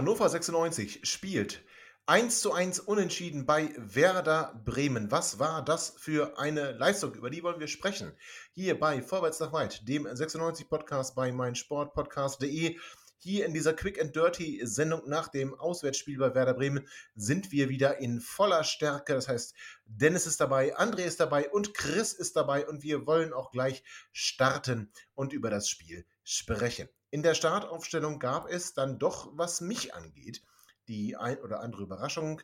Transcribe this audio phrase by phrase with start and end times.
[0.00, 1.62] Hannover 96 spielt
[2.06, 5.10] 1 zu 1 unentschieden bei Werder Bremen.
[5.10, 7.12] Was war das für eine Leistung?
[7.12, 8.16] Über die wollen wir sprechen.
[8.52, 12.78] Hier bei Vorwärts nach Weit, dem 96 Podcast bei meinsportpodcast.de.
[13.18, 17.68] Hier in dieser Quick and Dirty Sendung nach dem Auswärtsspiel bei Werder Bremen sind wir
[17.68, 19.12] wieder in voller Stärke.
[19.12, 19.54] Das heißt,
[19.84, 23.84] Dennis ist dabei, André ist dabei und Chris ist dabei und wir wollen auch gleich
[24.12, 26.88] starten und über das Spiel sprechen.
[27.10, 30.42] In der Startaufstellung gab es dann doch, was mich angeht,
[30.86, 32.40] die ein oder andere Überraschung.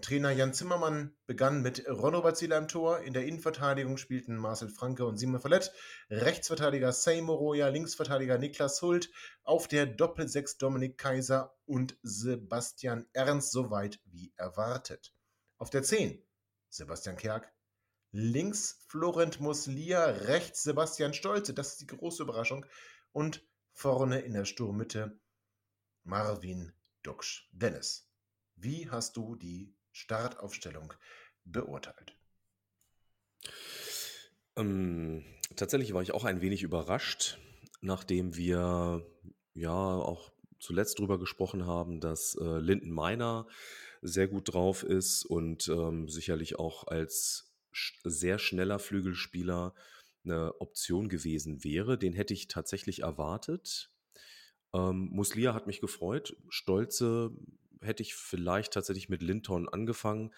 [0.00, 3.00] Trainer Jan Zimmermann begann mit Ronno Bazila im Tor.
[3.00, 5.72] In der Innenverteidigung spielten Marcel Franke und Simon Fallett.
[6.10, 9.10] Rechtsverteidiger Seymour Roya, Linksverteidiger Niklas Hult.
[9.44, 15.14] Auf der Doppelsechs Dominik Kaiser und Sebastian Ernst, soweit wie erwartet.
[15.58, 16.20] Auf der 10
[16.70, 17.52] Sebastian Kerk.
[18.10, 21.52] Links Florent Muslia, rechts Sebastian Stolze.
[21.54, 22.66] Das ist die große Überraschung
[23.14, 25.18] und vorne in der Sturmmitte
[26.02, 27.48] Marvin Duksch.
[27.52, 28.10] Dennis,
[28.56, 30.92] wie hast du die Startaufstellung
[31.44, 32.16] beurteilt?
[34.56, 35.24] Ähm,
[35.56, 37.38] tatsächlich war ich auch ein wenig überrascht,
[37.80, 39.06] nachdem wir
[39.54, 43.46] ja auch zuletzt darüber gesprochen haben, dass äh, Linden Meiner
[44.02, 49.74] sehr gut drauf ist und ähm, sicherlich auch als sch sehr schneller Flügelspieler
[50.24, 51.98] eine Option gewesen wäre.
[51.98, 53.90] Den hätte ich tatsächlich erwartet.
[54.72, 56.36] Ähm, Muslia hat mich gefreut.
[56.48, 57.30] Stolze
[57.80, 60.32] hätte ich vielleicht tatsächlich mit Linton angefangen.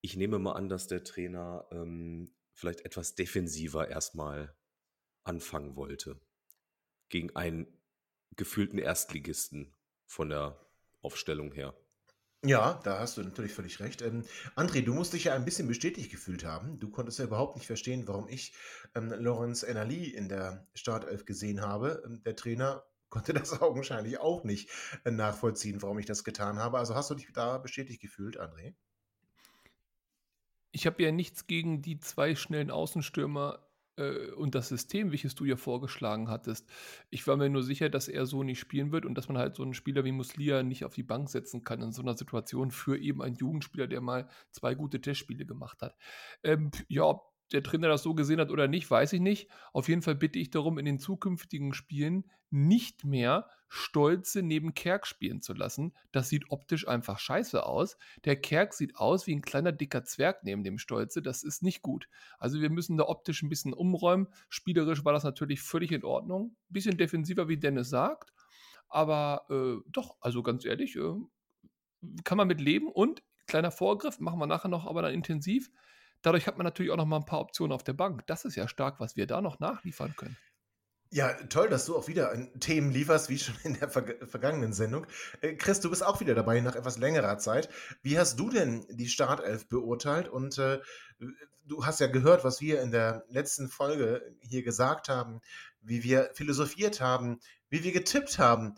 [0.00, 4.54] Ich nehme mal an, dass der Trainer ähm, vielleicht etwas defensiver erstmal
[5.24, 6.20] anfangen wollte.
[7.08, 7.66] Gegen einen
[8.36, 9.74] gefühlten Erstligisten
[10.06, 10.58] von der
[11.00, 11.74] Aufstellung her.
[12.44, 14.02] Ja, da hast du natürlich völlig recht.
[14.02, 14.24] Ähm,
[14.56, 16.80] André, du musst dich ja ein bisschen bestätigt gefühlt haben.
[16.80, 18.52] Du konntest ja überhaupt nicht verstehen, warum ich
[18.96, 22.02] ähm, Lorenz Enali in der Startelf gesehen habe.
[22.04, 24.70] Ähm, der Trainer konnte das augenscheinlich auch nicht
[25.04, 26.78] äh, nachvollziehen, warum ich das getan habe.
[26.78, 28.74] Also hast du dich da bestätigt gefühlt, André?
[30.72, 33.60] Ich habe ja nichts gegen die zwei schnellen Außenstürmer
[33.96, 36.68] äh, und das System, welches du ja vorgeschlagen hattest.
[37.10, 39.56] Ich war mir nur sicher, dass er so nicht spielen wird und dass man halt
[39.56, 42.70] so einen Spieler wie Muslia nicht auf die Bank setzen kann in so einer Situation
[42.70, 45.96] für eben einen Jugendspieler, der mal zwei gute Testspiele gemacht hat.
[46.42, 49.48] Ähm, ja, ob der Trainer das so gesehen hat oder nicht, weiß ich nicht.
[49.72, 55.06] Auf jeden Fall bitte ich darum, in den zukünftigen Spielen nicht mehr Stolze neben Kerk
[55.06, 55.94] spielen zu lassen.
[56.10, 57.96] Das sieht optisch einfach scheiße aus.
[58.26, 61.22] Der Kerk sieht aus wie ein kleiner dicker Zwerg neben dem Stolze.
[61.22, 62.06] Das ist nicht gut.
[62.38, 64.28] Also wir müssen da optisch ein bisschen umräumen.
[64.50, 66.54] Spielerisch war das natürlich völlig in Ordnung.
[66.68, 68.34] Bisschen defensiver, wie Dennis sagt.
[68.90, 71.14] Aber äh, doch, also ganz ehrlich, äh,
[72.24, 72.88] kann man mit leben.
[72.88, 75.70] Und kleiner Vorgriff, machen wir nachher noch, aber dann intensiv.
[76.20, 78.26] Dadurch hat man natürlich auch noch mal ein paar Optionen auf der Bank.
[78.26, 80.36] Das ist ja stark, was wir da noch nachliefern können.
[81.12, 85.06] Ja, toll, dass du auch wieder Themen lieferst, wie schon in der ver vergangenen Sendung.
[85.42, 87.68] Äh, Chris, du bist auch wieder dabei nach etwas längerer Zeit.
[88.02, 90.28] Wie hast du denn die Startelf beurteilt?
[90.28, 90.80] Und äh,
[91.66, 95.42] du hast ja gehört, was wir in der letzten Folge hier gesagt haben,
[95.82, 98.76] wie wir philosophiert haben, wie wir getippt haben.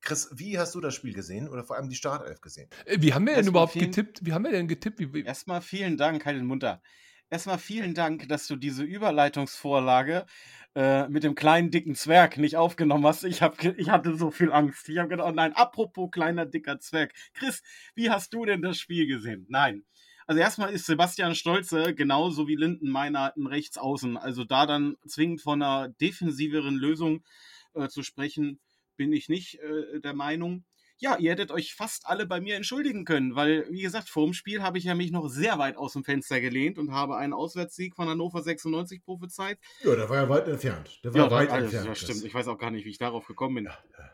[0.00, 2.68] Chris, wie hast du das Spiel gesehen oder vor allem die Startelf gesehen?
[2.86, 4.26] Äh, wie haben wir denn überhaupt vielen, getippt?
[4.26, 4.98] Wie haben wir denn getippt?
[4.98, 5.22] Wie, wie?
[5.22, 6.82] Erstmal vielen Dank, Heiden Munter.
[7.36, 10.24] Erstmal vielen Dank, dass du diese Überleitungsvorlage
[10.74, 13.24] äh, mit dem kleinen dicken Zwerg nicht aufgenommen hast.
[13.24, 14.88] Ich, hab, ich hatte so viel Angst.
[14.88, 17.12] Ich habe gedacht, oh nein, apropos kleiner dicker Zwerg.
[17.34, 17.62] Chris,
[17.94, 19.44] wie hast du denn das Spiel gesehen?
[19.50, 19.84] Nein.
[20.26, 24.16] Also erstmal ist Sebastian Stolze genauso wie Linden Meiner im Rechtsaußen.
[24.16, 27.22] Also da dann zwingend von einer defensiveren Lösung
[27.74, 28.60] äh, zu sprechen,
[28.96, 30.64] bin ich nicht äh, der Meinung
[30.98, 34.32] ja, ihr hättet euch fast alle bei mir entschuldigen können, weil, wie gesagt, vor dem
[34.32, 37.32] Spiel habe ich ja mich noch sehr weit aus dem Fenster gelehnt und habe einen
[37.32, 39.58] Auswärtssieg von Hannover 96 prophezeit.
[39.82, 41.00] Ja, der war ja weit entfernt.
[41.04, 41.86] Der war ja, weit also, entfernt.
[41.86, 42.24] Ja, stimmt.
[42.24, 43.64] Ich weiß auch gar nicht, wie ich darauf gekommen bin.
[43.64, 44.10] Ja, ja.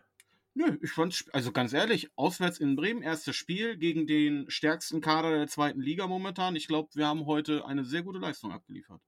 [0.55, 5.31] Nö, ich fand, also ganz ehrlich, auswärts in Bremen, erstes Spiel gegen den stärksten Kader
[5.31, 6.57] der zweiten Liga momentan.
[6.57, 9.01] Ich glaube, wir haben heute eine sehr gute Leistung abgeliefert.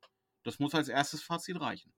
[0.42, 1.92] Das muss als erstes Fazit reichen.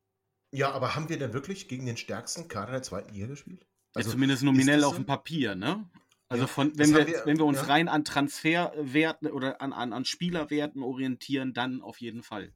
[0.50, 3.67] Ja, aber haben wir denn wirklich gegen den stärksten Kader der zweiten Liga gespielt?
[3.96, 5.88] Also, ja, zumindest nominell auf dem Papier, ne?
[6.28, 7.64] Also von, wenn, wir, wir, wenn wir uns ja.
[7.64, 12.52] rein an Transferwerten oder an, an, an Spielerwerten orientieren, dann auf jeden Fall.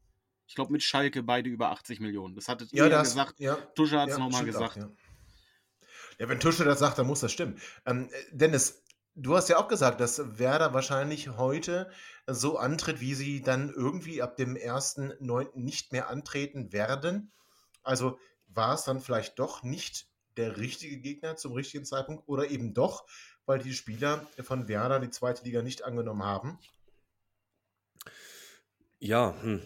[0.49, 2.35] Ich glaube, mit Schalke beide über 80 Millionen.
[2.35, 3.39] Das hattet Ja, ihr das, gesagt.
[3.39, 4.77] ja, Tusche hat es ja, nochmal stimmt auch, gesagt.
[4.77, 5.87] ja.
[6.19, 7.61] ja, wenn Tusche das sagt, dann muss das stimmen.
[7.87, 8.83] Ähm, äh, Dennis,
[9.15, 11.89] du hast ja auch gesagt, dass Werder wahrscheinlich heute
[12.27, 15.51] so antritt, wie sie dann irgendwie ab dem 1.9.
[15.55, 17.31] nicht mehr antreten werden.
[17.85, 20.10] Also war es dann vielleicht doch nicht
[20.41, 23.07] der richtige Gegner zum richtigen Zeitpunkt oder eben doch,
[23.47, 26.59] weil die Spieler von Werder die zweite Liga nicht angenommen haben?
[28.99, 29.63] Ja, hm,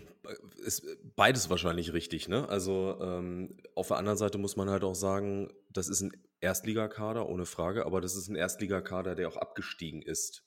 [0.64, 0.86] ist
[1.16, 2.48] beides wahrscheinlich richtig, ne?
[2.48, 7.28] Also ähm, auf der anderen Seite muss man halt auch sagen, das ist ein Erstligakader,
[7.28, 10.44] ohne Frage, aber das ist ein Erstligakader, der auch abgestiegen ist.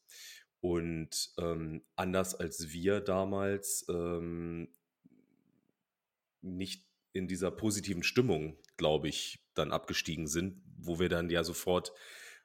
[0.60, 4.70] Und ähm, anders als wir damals ähm,
[6.42, 6.87] nicht
[7.18, 11.94] in dieser positiven Stimmung, glaube ich, dann abgestiegen sind, wo wir dann ja sofort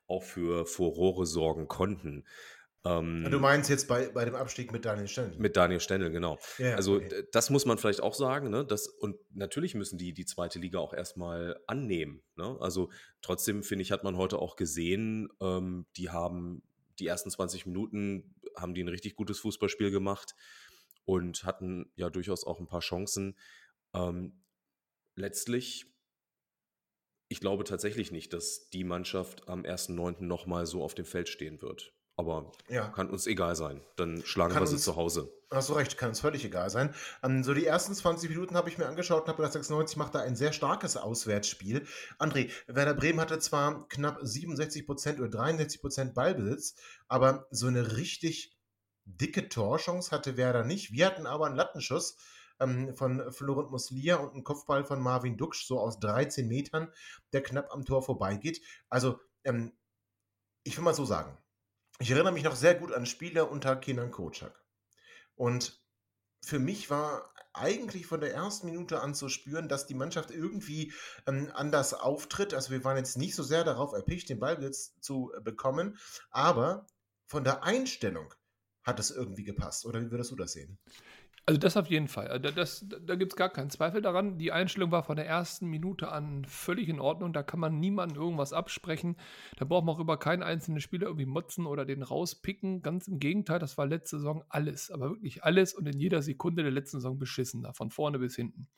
[0.07, 2.25] auch für Furore sorgen konnten.
[2.85, 5.39] Ähm, Du meinst jetzt bei, bei dem Abstieg mit Daniel Stendel?
[5.39, 6.39] mit Daniel Stendel, genau.
[6.59, 7.23] Ja, Also okay.
[7.31, 8.65] das muss man vielleicht auch sagen, ne?
[8.65, 12.23] Das, und natürlich müssen die die zweite Liga auch erstmal annehmen.
[12.35, 12.57] Ne?
[12.61, 12.91] Also
[13.21, 16.63] trotzdem, finde ich, hat man heute auch gesehen, ähm, die haben
[16.99, 20.35] die ersten 20 Minuten haben die ein richtig gutes Fußballspiel gemacht
[21.05, 23.39] und hatten ja durchaus auch ein paar Chancen.
[23.95, 24.42] Ähm,
[25.15, 25.87] letztlich,
[27.29, 30.25] ich glaube tatsächlich nicht, dass die Mannschaft am 1.9.
[30.27, 31.95] nochmal so auf dem Feld stehen wird.
[32.15, 32.89] Aber Ja.
[32.89, 33.83] kann uns egal sein.
[33.97, 35.33] Dann schlagen Kann wir sie uns- zu Hause.
[35.51, 36.95] Hast du recht, kann uns völlig egal sein.
[37.23, 40.15] Ähm, so die ersten 20 Minuten habe ich mir angeschaut und habe gedacht, 96 macht
[40.15, 41.87] da ein sehr starkes Auswärtsspiel.
[42.19, 46.75] André, Werder Bremen hatte zwar knapp 67% oder 63% Ballbesitz,
[47.09, 48.59] aber so eine richtig
[49.05, 50.93] dicke Torchance hatte Werder nicht.
[50.93, 52.17] Wir hatten aber einen Lattenschuss
[52.61, 56.93] ähm, von Florent Muslia und einen Kopfball von Marvin Duksch, so aus 13 Metern,
[57.33, 58.63] der knapp am Tor vorbeigeht.
[58.89, 59.73] Also, ähm,
[60.65, 61.37] ich will mal so sagen,
[61.99, 64.65] ich erinnere mich noch sehr gut an Spiele unter Kenan Kocak.
[65.35, 65.83] Und
[66.45, 70.93] für mich war eigentlich von der ersten Minute an zu spüren, dass die Mannschaft irgendwie
[71.27, 72.55] ähm, anders auftritt.
[72.55, 75.99] Also wir waren jetzt nicht so sehr darauf erpicht, den Ballbesitz zu äh, bekommen,
[76.31, 76.87] aber
[77.27, 78.33] von der Einstellung
[78.83, 79.87] hat es irgendwie gepasst.
[79.87, 80.79] Oder wie würdest du das sehen?
[81.45, 82.29] Also das auf jeden Fall.
[82.29, 84.39] Also Das, da gibt es gar keinen Zweifel daran.
[84.39, 87.33] Die Einstellung war von der ersten Minute an völlig in Ordnung.
[87.33, 89.17] Da kann man niemandem irgendwas absprechen.
[89.57, 92.83] Da braucht man auch über keinen einzelnen Spieler irgendwie motzen oder den rauspicken.
[92.83, 94.93] Ganz im Gegenteil, das war letzte Saison alles.
[94.93, 97.63] Aber wirklich alles und in jeder Sekunde der letzten Saison beschissen.
[97.65, 98.69] Da von vorne bis hinten.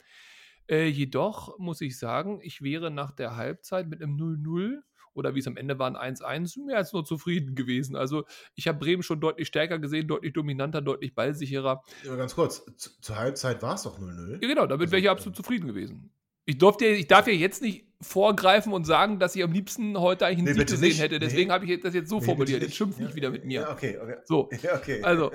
[0.67, 4.81] Äh, jedoch muss ich sagen, ich wäre nach der Halbzeit mit einem 0-0
[5.15, 7.97] oder wie es am Ende war, ein 1-1, mehr als nur zufrieden gewesen.
[7.97, 8.25] Also
[8.55, 11.83] ich habe Bremen schon deutlich stärker gesehen, deutlich dominanter, deutlich ballsicherer.
[12.05, 14.33] Ja, ganz kurz, zu, zur Halbzeit war es doch 0-0.
[14.33, 15.13] Ja, genau, damit Also, wäre ich ja.
[15.13, 16.11] absolut zufrieden gewesen.
[16.47, 20.27] Ich, durfte, ich darf ja jetzt nicht vorgreifen und sagen, dass ich am liebsten heute
[20.27, 21.01] eigentlich einen Nee, Sieg gesehen nicht.
[21.01, 21.19] hätte.
[21.19, 21.55] Deswegen Nee.
[21.55, 22.61] habe ich das jetzt so Nee, formuliert.
[22.63, 23.63] Jetzt schimpf Ja, nicht wieder mit mir.
[23.63, 24.17] Ja, okay, okay.
[24.27, 25.03] So, Ja, okay.
[25.03, 25.33] also,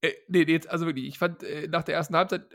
[0.00, 2.46] äh, nee, jetzt, also wirklich, ich fand äh, nach der ersten Halbzeit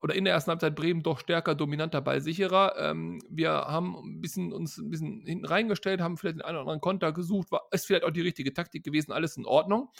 [0.00, 2.74] oder in der ersten Halbzeit Bremen doch stärker, dominanter, ballsicherer.
[2.78, 6.62] Ähm, wir haben ein bisschen, uns ein bisschen hinten reingestellt, haben vielleicht den einen oder
[6.62, 9.90] anderen Konter gesucht, war, ist vielleicht auch die richtige Taktik gewesen, alles in Ordnung.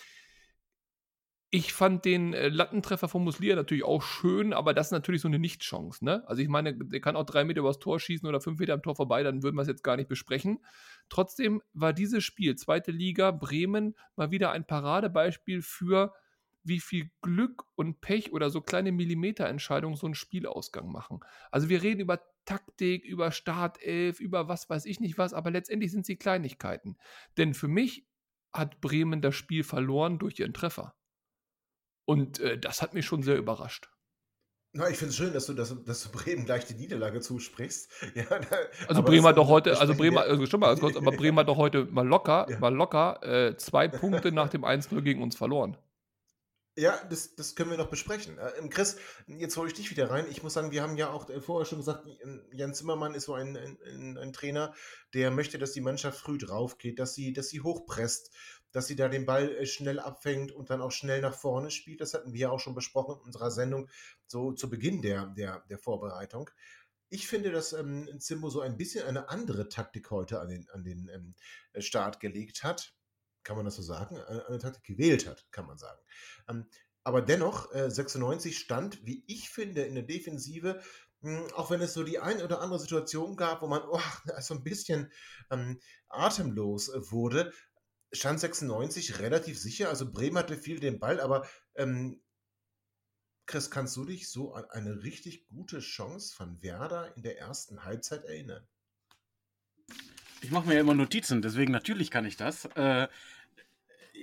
[1.50, 5.29] Ich fand den äh, Lattentreffer von Muslia natürlich auch schön, aber das ist natürlich so
[5.29, 6.05] eine Nichtchance.
[6.05, 6.23] Ne?
[6.29, 8.83] Also ich meine, der kann auch drei Meter übers Tor schießen oder fünf Meter am
[8.83, 10.59] Tor vorbei, dann würden wir es jetzt gar nicht besprechen.
[11.09, 16.12] Trotzdem war dieses Spiel, zweite Liga, Bremen, mal wieder ein Paradebeispiel für,
[16.69, 21.20] wie viel Glück und Pech oder so kleine Millimeterentscheidungen so einen Spielausgang machen.
[21.50, 25.90] Also wir reden über Taktik, über Startelf, über was weiß ich nicht was, aber letztendlich
[25.90, 26.97] sind sie Kleinigkeiten.
[27.37, 28.07] Denn für mich
[28.52, 30.95] hat Bremen das Spiel verloren durch ihren Treffer.
[32.07, 33.90] Und äh, das hat mich schon sehr überrascht.
[34.73, 37.90] Na, ich finde es schön, dass du, dass, dass du Bremen gleich die Niederlage zusprichst.
[38.14, 41.12] Ja, da, Also Bremen hat doch heute, also Bremen, also stimmt mal ganz kurz, aber
[41.16, 42.59] Bremen hat doch heute mal locker, Ja.
[42.59, 45.76] mal locker äh, zwei Punkte nach dem 1-0 gegen uns verloren.
[46.78, 48.38] Ja, das, das können wir noch besprechen.
[48.38, 50.26] Äh, ähm, Chris, jetzt hole ich dich wieder rein.
[50.30, 52.06] Ich muss sagen, wir haben ja auch äh, vorher schon gesagt,
[52.52, 54.73] Jan Zimmermann ist so ein, ein, ein, Trainer,
[55.12, 58.30] der möchte, dass die Mannschaft früh drauf geht, dass sie, dass sie hochpresst,
[58.70, 62.00] dass sie da den Ball äh, schnell abfängt und dann auch schnell nach vorne spielt.
[62.00, 63.90] Das hatten wir ja auch schon besprochen in unserer Sendung,
[64.28, 66.49] so zu Beginn der, der, der Vorbereitung.
[67.08, 70.85] Ich finde, dass ähm, Zimbo so ein bisschen eine andere Taktik heute an den, an
[70.85, 71.35] den ähm,
[71.82, 72.94] Start gelegt hat.
[73.49, 74.19] Kann man das so sagen?
[74.19, 75.99] Eine, Taktik gewählt hat, kann man sagen.
[76.50, 76.67] Ähm,
[77.02, 80.83] aber dennoch, äh, 96 stand, wie ich finde, in der Defensive,
[81.23, 84.02] mh, auch wenn es so die ein oder andere Situation gab, wo man oh,
[84.43, 85.11] so ein bisschen
[85.50, 87.55] ähm, atemlos äh, wurde,
[88.12, 89.88] stand 96 relativ sicher.
[89.88, 92.21] Also Bremen hatte viel den Ball, aber ähm,
[93.47, 97.83] Chris, kannst du dich so an eine richtig gute Chance von Werder in der ersten
[97.85, 98.69] Halbzeit erinnern?
[100.40, 102.67] Ich mache mir ja immer Notizen, deswegen natürlich kann ich das.
[102.76, 103.09] Äh,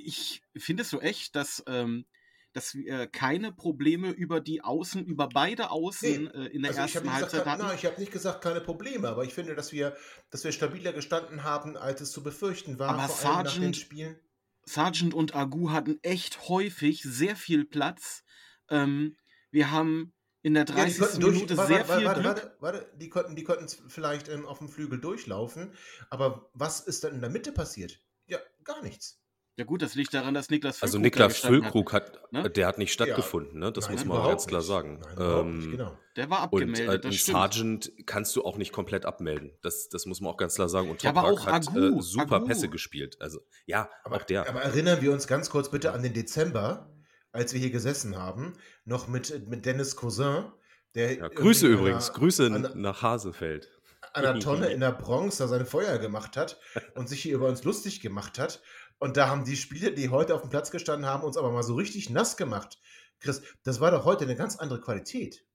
[0.06, 2.06] ich finde es so echt, dass, ähm,
[2.54, 6.82] dass wir keine Probleme über die Außen, über beide Außen Nee, äh, in der Also
[6.82, 7.64] ersten gesagt, Halbzeit ke- hatten.
[7.64, 9.96] nein, ich habe nicht gesagt, keine Probleme, aber ich finde, dass wir,
[10.30, 13.74] dass wir stabiler gestanden haben, als es zu befürchten war, Aber vor allem nach den
[13.74, 14.20] Spielen.
[14.66, 18.24] Sargent und Agu hatten echt häufig sehr viel Platz.
[18.70, 19.16] Ähm,
[19.52, 21.00] wir haben in der Ja, die 30.
[21.00, 22.36] konnten durch, Minute warte, sehr warte, viel warte, Glück.
[22.36, 25.74] warte, warte, die konnten, die konnten vielleicht ähm, auf dem Flügel durchlaufen,
[26.10, 28.00] aber was ist dann in der Mitte passiert?
[28.28, 29.22] Ja, gar nichts.
[29.58, 31.72] Ja gut, das liegt daran, dass Niklas Also Füllkrug da Niklas gestanden hat.
[31.72, 32.50] Füllkrug hat, ne?
[32.50, 33.72] der hat nicht stattgefunden, ne?
[33.72, 34.68] Das Nein, muss man auch ganz klar nicht.
[34.68, 35.00] sagen.
[35.02, 35.98] Nein, überhaupt nicht, Ähm, genau.
[36.18, 37.26] Der war Und abgemeldet, äh, das.
[37.26, 39.52] Sargent kannst du auch nicht komplett abmelden.
[39.62, 40.90] Das, das muss man auch ganz klar sagen.
[40.90, 42.48] Und Ja, aber Toprak auch hat Agu, äh, super Agu.
[42.48, 43.16] Pässe gespielt.
[43.22, 44.50] Also ja, Aber, auch der.
[44.50, 46.92] aber erinnern wir uns ganz kurz bitte an den Dezember,
[47.32, 50.52] als wir hier gesessen haben, noch mit, mit Dennis Cousin,
[50.96, 53.70] der ja, Grüße übrigens, einer- Grüße an- nach Hasefeld.
[54.14, 56.58] an einer Tonne in der Bronx da sein Feuer gemacht hat
[56.96, 58.62] und sich hier über uns lustig gemacht hat.
[58.98, 61.64] Und da haben die Spieler, die heute auf dem Platz gestanden haben, uns aber mal
[61.64, 62.80] so richtig nass gemacht.
[63.20, 65.46] Chris, das war doch heute eine ganz andere Qualität.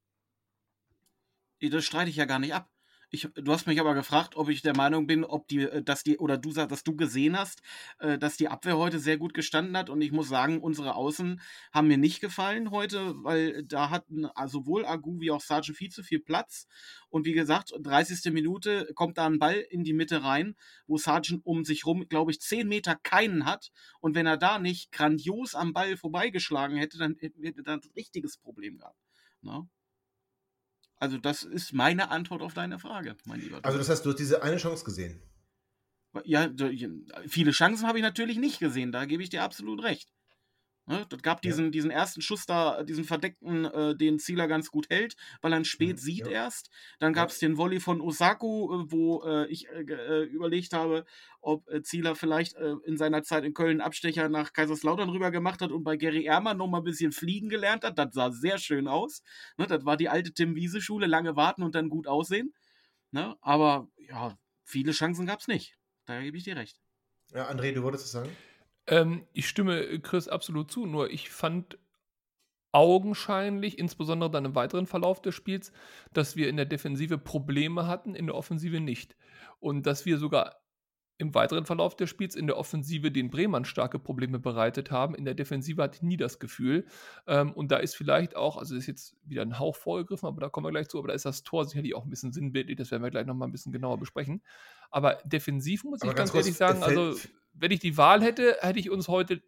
[1.61, 2.71] Das streite ich ja gar nicht ab.
[3.13, 6.05] Ich, du hast mich aber gefragt, ob ich der Meinung bin, ob die, äh, dass
[6.05, 7.61] die, oder du sagst, dass du gesehen hast,
[7.99, 9.91] äh, dass die Abwehr heute sehr gut gestanden hat.
[9.91, 11.41] Und ich muss sagen, unsere Außen
[11.73, 15.91] haben mir nicht gefallen heute, weil da hatten äh, sowohl Agu wie auch Sargent viel
[15.91, 16.69] zu viel Platz.
[17.09, 18.33] Und wie gesagt, 30.
[18.33, 20.55] Minute kommt da ein Ball in die Mitte rein,
[20.87, 23.73] wo Sargent um sich rum, glaube ich, 10 Meter keinen hat.
[23.99, 27.81] Und wenn er da nicht grandios am Ball vorbeigeschlagen hätte, dann hätten wir da ein
[27.97, 29.01] richtiges Problem gehabt.
[29.43, 29.69] Ne?
[31.01, 33.59] Also das ist meine Antwort auf deine Frage, mein lieber.
[33.63, 35.21] Also, das heißt, du hast diese eine Chance gesehen.
[36.25, 36.49] ja,
[37.27, 40.13] viele Chancen habe ich natürlich nicht gesehen, da gebe ich dir absolut recht.
[40.87, 41.51] Ne, das gab Ja.
[41.51, 45.59] diesen, diesen ersten Schuss da, diesen verdeckten, äh, den Zieler ganz gut hält, weil er
[45.61, 46.33] ihn spät Mhm, sieht ja.
[46.33, 46.71] erst.
[46.99, 47.21] Dann Ja.
[47.23, 51.05] gab es den Volley von Osako, äh, wo äh, ich äh, äh, überlegt habe,
[51.41, 55.61] ob äh, Zieler vielleicht äh, in seiner Zeit in Köln Abstecher nach Kaiserslautern rüber gemacht
[55.63, 57.97] hat und bei Gary Ehrmann noch mal ein bisschen fliegen gelernt hat.
[57.99, 59.23] Das sah sehr schön aus.
[59.59, 62.53] Ne, das war die alte Tim-Wiese-Schule, lange warten und dann gut aussehen.
[63.13, 65.77] Ne, aber ja, viele Chancen gab es nicht.
[66.07, 66.81] Da gebe ich dir recht.
[67.33, 68.31] Ja, André, du wolltest es sagen?
[68.87, 71.79] Ähm, ich stimme Chris absolut zu, nur ich fand
[72.73, 75.73] augenscheinlich, insbesondere dann im weiteren Verlauf des Spiels,
[76.13, 79.17] dass wir in der Defensive Probleme hatten, in der Offensive nicht.
[79.59, 80.61] Und dass wir sogar
[81.21, 85.15] im weiteren Verlauf des Spiels in der Offensive den Bremern starke Probleme bereitet haben.
[85.15, 86.87] In der Defensive hatte ich nie das Gefühl.
[87.27, 90.49] Ähm, und da ist vielleicht auch, also ist jetzt wieder ein Hauch vorgegriffen, aber da
[90.49, 92.91] kommen wir gleich zu, aber da ist das Tor sicherlich auch ein bisschen sinnbildlich, das
[92.91, 94.43] werden wir gleich nochmal ein bisschen genauer besprechen.
[94.91, 97.15] Aber defensiv muss Aber ich ganz ganz, ehrlich sagen, also
[97.61, 99.43] wenn ich die Wahl hätte, hätte ich uns heute,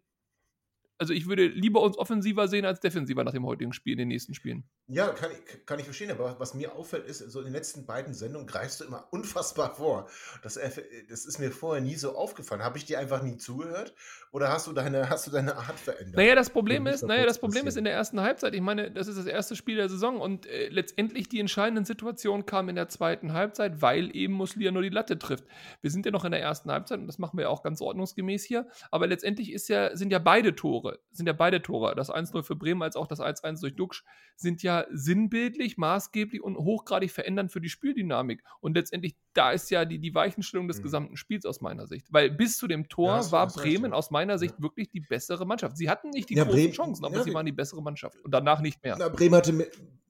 [0.97, 4.07] also ich würde lieber uns offensiver sehen als defensiver nach dem heutigen Spiel, in den
[4.09, 4.63] nächsten Spielen.
[4.87, 7.85] Ja, kann ich, kann ich verstehen, aber was mir auffällt, ist, so in den letzten
[7.85, 10.09] beiden Sendungen greifst du immer unfassbar vor.
[10.43, 12.63] Das, erf- das ist mir vorher nie so aufgefallen.
[12.63, 13.93] Habe ich dir einfach nie zugehört
[14.31, 16.15] oder hast du deine, hast du deine Art verändert?
[16.15, 19.07] Naja, das Problem ist, naja, das Problem ist in der ersten Halbzeit, ich meine, das
[19.07, 22.89] ist das erste Spiel der Saison und äh, letztendlich die entscheidenden Situationen kamen in der
[22.89, 25.45] zweiten Halbzeit, weil eben Muslia nur die Latte trifft.
[25.81, 27.81] Wir sind ja noch in der ersten Halbzeit und das machen wir ja auch ganz
[27.81, 32.09] ordnungsgemäß hier, aber letztendlich ist ja, sind ja beide Tore, sind ja beide Tore, das
[32.09, 34.03] 1-0 für Bremen als auch das 1-1 durch Duxch,
[34.35, 38.43] sind ja sinnbildlich, maßgeblich und hochgradig verändernd für die Spieldynamik.
[38.61, 40.83] Und letztendlich, da ist ja die, die Weichenstellung des Mhm.
[40.83, 42.07] gesamten Spiels aus meiner Sicht.
[42.11, 43.97] Weil bis zu dem Tor Ja, war Bremen ja.
[43.97, 44.63] aus meiner Sicht Ja.
[44.63, 45.77] wirklich die bessere Mannschaft.
[45.77, 48.19] Sie hatten nicht die Ja, großen Bremen- Chancen, aber ja, sie waren die bessere Mannschaft.
[48.23, 48.95] Und danach nicht mehr.
[48.99, 49.67] Na, Bremen, hatte mehr,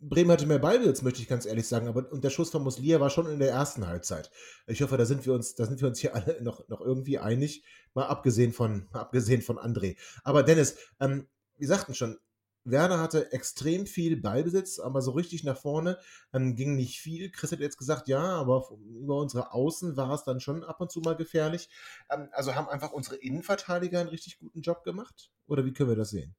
[0.09, 2.99] Bremen hatte mehr Ballbesitz, möchte ich ganz ehrlich sagen, aber und der Schuss von Muslia
[2.99, 4.31] war schon in der ersten Halbzeit.
[4.67, 7.19] Ich hoffe, da sind wir uns, da sind wir uns hier alle noch, noch irgendwie
[7.19, 9.97] einig, mal abgesehen von, mal abgesehen von André.
[10.23, 12.17] Aber Dennis, ähm, wir sagten schon,
[12.65, 15.97] Werder hatte extrem viel Ballbesitz, aber so richtig nach vorne
[16.33, 17.29] ähm, ging nicht viel.
[17.31, 18.69] Chris hat jetzt gesagt, ja, aber
[19.01, 21.69] über unsere Außen war es dann schon ab und zu mal gefährlich.
[22.09, 25.31] Ähm, also haben einfach unsere Innenverteidiger einen richtig guten Job gemacht?
[25.47, 26.35] Oder wie können wir das sehen?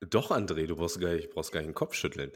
[0.00, 2.30] Doch, André, du brauchst gar nicht, brauchst gar nicht den Kopf schütteln.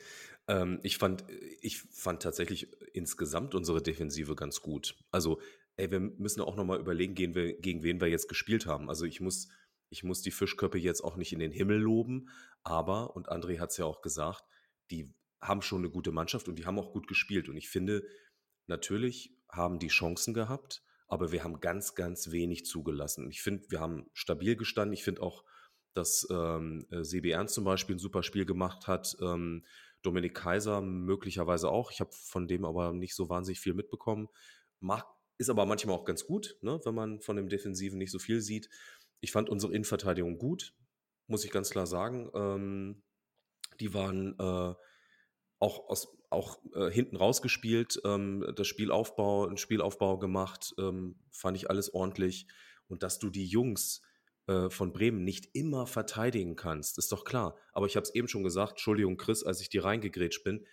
[0.49, 1.25] Ähm, ich, fand,
[1.61, 4.97] ich fand tatsächlich insgesamt unsere Defensive ganz gut.
[5.13, 5.41] Also,
[5.77, 8.89] ey, wir müssen auch nochmal überlegen, gegen, wir, gegen wen wir jetzt gespielt haben.
[8.89, 9.49] Also, ich muss,
[9.91, 12.29] ich muss die Fischköppe jetzt auch nicht in den Himmel loben,
[12.65, 14.45] aber, und André hat es ja auch gesagt,
[14.91, 17.49] die haben schon eine gute Mannschaft und die haben auch gut gespielt.
[17.49, 18.05] Und ich finde,
[18.67, 23.29] natürlich haben die Chancen gehabt, aber wir haben ganz, ganz wenig zugelassen.
[23.31, 24.95] Ich finde, wir haben stabil gestanden.
[24.95, 25.45] Ich finde auch,
[25.95, 29.17] dass ähm, äh, Sebi Ernst zum Beispiel ein super Spiel gemacht hat.
[29.21, 29.65] Ähm,
[30.03, 31.93] Dominik Kaiser möglicherweise auch.
[31.93, 34.29] Ich habe von dem aber nicht so wahnsinnig viel mitbekommen.
[34.81, 35.07] Macht,
[35.39, 38.41] ist aber manchmal auch ganz gut, ne, wenn man von dem Defensiven nicht so viel
[38.41, 38.69] sieht.
[39.21, 40.75] Ich fand unsere Innenverteidigung gut,
[41.29, 42.31] muss ich ganz klar sagen.
[42.35, 43.03] Ähm,
[43.81, 44.75] die waren äh,
[45.59, 51.71] auch, aus, auch äh, hinten rausgespielt, ähm, das Spielaufbau, ein Spielaufbau gemacht, ähm, fand ich
[51.71, 52.49] alles ordentlich.
[52.89, 54.03] Und dass du die Jungs
[54.47, 57.57] äh, von Bremen nicht immer verteidigen kannst, ist doch klar.
[57.73, 60.67] Aber ich habe es eben schon gesagt, Entschuldigung, Chris, als ich dir reingegrätscht bin,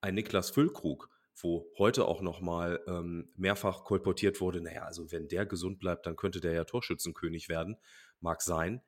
[0.00, 1.08] ein Niklas Füllkrug,
[1.40, 6.16] wo heute auch nochmal ähm, mehrfach kolportiert wurde, naja, also wenn der gesund bleibt, dann
[6.16, 7.76] könnte der ja Torschützenkönig werden.
[8.20, 8.82] Mag sein.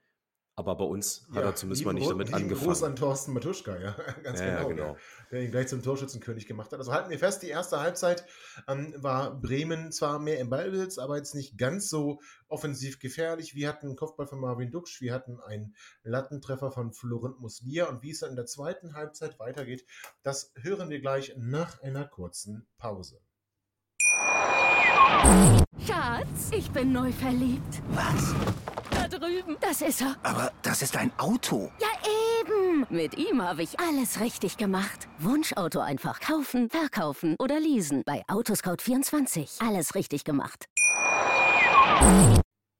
[0.59, 2.69] Aber bei uns hat er zumindest mal nicht damit angefangen.
[2.69, 4.69] Gruß an Thorsten Matuschka, ja, ganz Ja, ja, genau.
[4.69, 4.87] genau.
[4.95, 4.97] Ja,
[5.31, 6.79] der ihn gleich zum Torschützenkönig gemacht hat.
[6.79, 8.25] Also halten wir fest, die erste Halbzeit
[8.67, 13.55] ähm, war Bremen zwar mehr im Ballbesitz, aber jetzt nicht ganz so offensiv gefährlich.
[13.55, 18.03] Wir hatten einen Kopfball von Marvin Duksch, wir hatten einen Lattentreffer von Florent Muslia und
[18.03, 19.85] wie es dann in der zweiten Halbzeit weitergeht,
[20.23, 23.21] das hören wir gleich nach einer kurzen Pause.
[25.87, 27.83] Schatz, ich bin neu verliebt.
[27.91, 28.35] Was?
[29.09, 29.57] Da drüben.
[29.61, 30.17] Das ist er.
[30.25, 31.71] Aber das ist ein Auto.
[31.81, 31.89] Ja,
[32.41, 32.87] eben.
[32.91, 35.07] Mit ihm habe ich alles richtig gemacht.
[35.19, 38.03] Wunschauto einfach kaufen, verkaufen oder leasen.
[38.05, 39.65] Bei Autoscout24.
[39.65, 40.67] Alles richtig gemacht.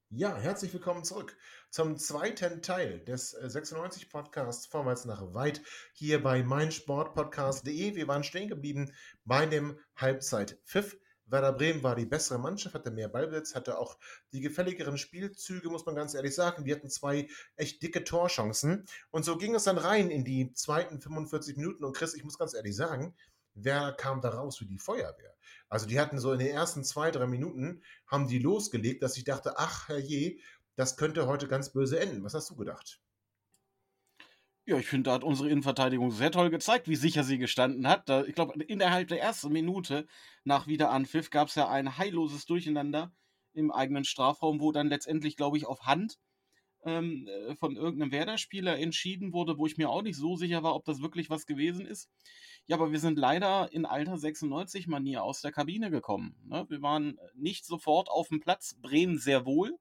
[0.09, 1.37] Ja, herzlich willkommen zurück
[1.69, 5.61] zum zweiten Teil des äh, 96 Podcasts Vorwärts nach weit
[5.93, 7.95] hier bei meinsportpodcast.de.
[7.95, 8.93] Wir waren stehen geblieben
[9.23, 10.97] bei dem Halbzeitpfiff.
[11.27, 13.97] Werder Bremen war die bessere Mannschaft, hatte mehr Ballbesitz, hatte auch
[14.31, 16.65] die gefälligeren Spielzüge, muss man ganz ehrlich sagen.
[16.65, 18.85] Wir hatten zwei echt dicke Torchancen.
[19.11, 21.83] Und so ging es dann rein in die zweiten 45 Minuten.
[21.83, 23.13] Und Chris, ich muss ganz ehrlich sagen,
[23.55, 25.35] Werder kam da raus wie die Feuerwehr.
[25.69, 29.23] Also die hatten so in den ersten zwei, drei Minuten, haben die losgelegt, dass ich
[29.23, 30.39] dachte, ach herrje,
[30.75, 32.23] das könnte heute ganz böse enden.
[32.23, 33.01] Was hast du gedacht?
[34.69, 38.09] Ja, ich finde, da hat unsere Innenverteidigung sehr toll gezeigt, wie sicher sie gestanden hat.
[38.09, 40.05] Da, ich glaube, innerhalb der ersten Minute
[40.43, 43.13] nach Wiederanpfiff gab es ja ein heilloses Durcheinander
[43.53, 46.19] im eigenen Strafraum, wo dann letztendlich, glaube ich, auf Hand
[46.83, 50.75] ähm, äh, von irgendeinem Werder-Spieler entschieden wurde, wo ich mir auch nicht so sicher war,
[50.75, 52.09] ob das wirklich was gewesen ist.
[52.65, 56.35] Ja, aber wir sind leider in alter 96-Manier aus der Kabine gekommen.
[56.45, 56.65] Ne?
[56.67, 59.77] Wir waren nicht sofort auf dem Platz, Bremen sehr wohl.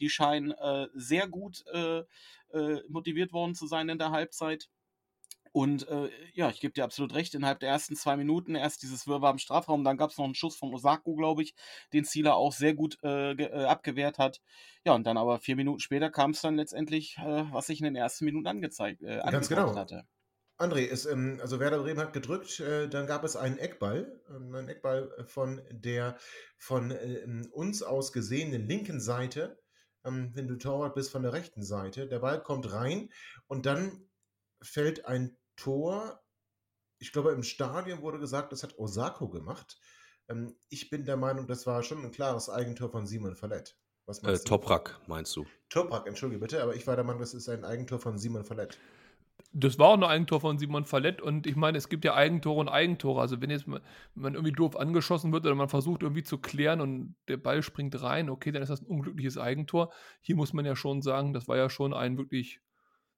[0.00, 2.04] Die scheinen äh, sehr gut äh,
[2.52, 4.68] äh, motiviert worden zu sein in der Halbzeit.
[5.52, 9.06] Und äh, ja, ich gebe dir absolut recht, innerhalb der ersten zwei Minuten erst dieses
[9.08, 11.54] Wirrwarr im Strafraum, dann gab es noch einen Schuss von Osako, glaube ich,
[11.92, 14.40] den Zieler auch sehr gut äh, äh, abgewehrt hat.
[14.84, 17.84] Ja, und dann aber vier Minuten später kam es dann letztendlich, äh, was ich in
[17.84, 19.74] den ersten Minuten angezeigt, äh, Ganz genau.
[19.74, 20.04] hatte.
[20.56, 24.54] André, es, ähm, also Werder Bremen hat gedrückt, äh, dann gab es einen Eckball, ähm,
[24.54, 26.16] einen Eckball von der
[26.58, 26.92] von
[27.52, 29.58] uns aus gesehenen linken Seite,
[30.04, 32.06] ähm, wenn du Torwart bist von der rechten Seite.
[32.06, 33.10] Der Ball kommt rein
[33.46, 34.08] und dann
[34.62, 36.22] fällt ein Tor.
[36.98, 39.78] Ich glaube, im Stadion wurde gesagt, das hat Osako gemacht.
[40.28, 43.76] Ähm, ich bin der Meinung, das war schon ein klares Eigentor von Simon Fallett.
[44.06, 44.48] Was Äh, meinst du?
[44.48, 45.46] Toprak, meinst du?
[45.68, 48.78] Toprak, entschuldige bitte, aber ich war der Meinung, das ist ein Eigentor von Simon Fallett.
[49.52, 52.60] Das war auch ein Eigentor von Simon Fallett und ich meine, es gibt ja Eigentore
[52.60, 53.20] und Eigentore.
[53.20, 53.80] Also wenn jetzt wenn
[54.14, 58.00] man irgendwie doof angeschossen wird oder man versucht irgendwie zu klären und der Ball springt
[58.02, 59.92] rein, okay, dann ist das ein unglückliches Eigentor.
[60.20, 62.60] Hier muss man ja schon sagen, das war ja schon ein wirklich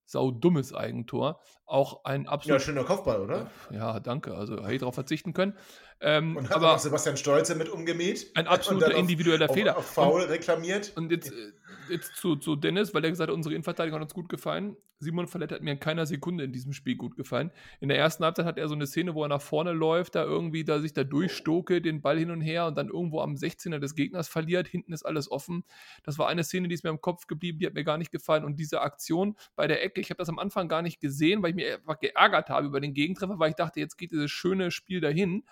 [0.04, 1.40] saudummes Eigentor.
[1.64, 2.60] Auch ein Ja, absolut.
[2.62, 3.50] schöner Kopfball, oder?
[3.70, 4.34] Ja, danke.
[4.34, 5.56] Also hätte ich darauf verzichten können.
[6.04, 8.30] Ähm, Und hat aber auch Sebastian Stolze mit umgemäht.
[8.34, 9.76] ein absoluter auf- individueller auf, Fehler.
[9.78, 10.92] Auf Foul reklamiert.
[10.96, 11.52] Und jetzt, äh,
[11.90, 14.76] jetzt zu, zu Dennis, weil er gesagt hat, unsere Innenverteidigung hat uns gut gefallen.
[14.98, 17.50] Simon Fallett hat mir in keiner Sekunde in diesem Spiel gut gefallen.
[17.80, 20.24] In der ersten Halbzeit hat er so eine Szene, wo er nach vorne läuft, da
[20.24, 23.78] irgendwie da sich da durchstoke, den Ball hin und her und dann irgendwo am 16er
[23.78, 24.66] des Gegners verliert.
[24.68, 25.64] Hinten ist alles offen.
[26.04, 28.10] Das war eine Szene, die ist mir im Kopf geblieben, die hat mir gar nicht
[28.10, 28.44] gefallen.
[28.44, 31.50] Und diese Aktion bei der Ecke, ich habe das am Anfang gar nicht gesehen, weil
[31.50, 34.70] ich mich einfach geärgert habe über den Gegentreffer, weil ich dachte, jetzt geht dieses schöne
[34.72, 35.44] Spiel dahin.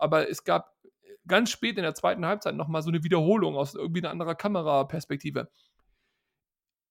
[0.00, 0.74] Aber es gab
[1.26, 5.50] ganz spät in der zweiten Halbzeit nochmal so eine Wiederholung aus irgendwie einer anderen Kameraperspektive.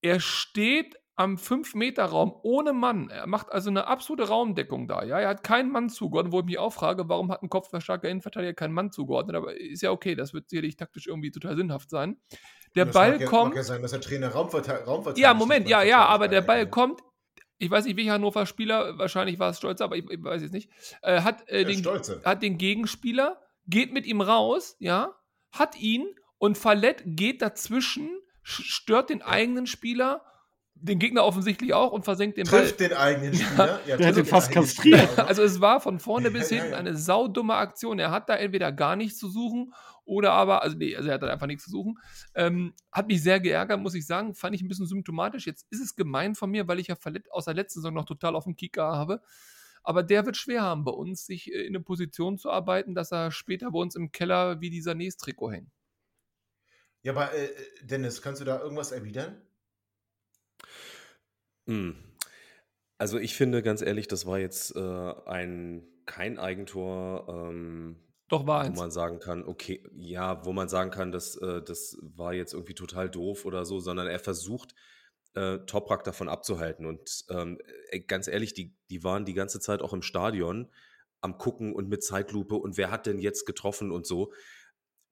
[0.01, 3.09] Er steht am 5-Meter-Raum ohne Mann.
[3.09, 5.03] Er macht also eine absolute Raumdeckung da.
[5.03, 5.19] Ja?
[5.19, 8.53] Er hat keinen Mann zugeordnet, wo ich mich auch frage, warum hat ein kopfballstarker Innenverteidiger
[8.53, 9.35] keinen Mann zugeordnet?
[9.35, 12.21] Aber ist ja okay, das wird sicherlich taktisch irgendwie total sinnhaft sein.
[12.75, 13.49] Der Ball mag ja, kommt.
[13.49, 16.69] Mag ja sein, dass der Trainer Raumverteidiger Raumverteidiger Ja, Moment, ja, ja, aber der Ball
[16.69, 17.01] kommt.
[17.59, 20.53] Ich weiß nicht, welcher Hannover Spieler, wahrscheinlich war es Stolzer, aber ich, ich weiß jetzt
[20.53, 20.69] nicht,
[21.01, 21.85] äh, hat, äh, den,
[22.25, 25.13] hat den Gegenspieler, geht mit ihm raus, ja,
[25.51, 28.09] hat ihn und Fallett geht dazwischen,
[28.45, 30.23] sch- stört den eigenen Spieler,
[30.81, 32.61] den Gegner offensichtlich auch und versenkt den Ball.
[32.61, 33.81] Trifft den eigenen Spieler.
[33.85, 35.19] Ja, Der hat ihn fast kastriert.
[35.19, 36.79] Also es war von vorne bis Ja, ja, hinten ja.
[36.79, 37.99] eine saudumme Aktion.
[37.99, 39.73] Er hat da entweder gar nichts zu suchen
[40.09, 41.99] oder aber, also nee, also er hat da einfach nichts zu suchen.
[42.33, 44.33] Ähm, hat mich sehr geärgert, muss ich sagen.
[44.33, 45.45] Fand ich ein bisschen symptomatisch.
[45.45, 46.97] Jetzt ist es gemein von mir, weil ich ja
[47.29, 49.21] aus der letzten Saison noch total auf dem Kicker habe.
[49.83, 53.11] Aber der wird schwer haben bei uns, sich äh, in eine Position zu arbeiten, dass
[53.11, 55.71] er später bei uns im Keller wie dieser Nächstrikot hängt.
[57.03, 57.49] Ja, aber äh,
[57.83, 59.39] Dennis, kannst du da irgendwas erwidern?
[61.67, 61.95] Hm.
[62.97, 67.95] Also ich finde ganz ehrlich, das war jetzt äh, ein kein Eigentor, ähm,
[68.29, 68.79] Doch, war wo eins.
[68.79, 72.75] man sagen kann, okay, ja, wo man sagen kann, das, äh, das war jetzt irgendwie
[72.75, 74.73] total doof oder so, sondern er versucht,
[75.35, 76.85] äh, Toprak davon abzuhalten.
[76.85, 77.57] Und ähm,
[77.89, 80.71] ey, ganz ehrlich, die, die waren die ganze Zeit auch im Stadion
[81.21, 84.31] am Gucken und mit Zeitlupe und wer hat denn jetzt getroffen und so.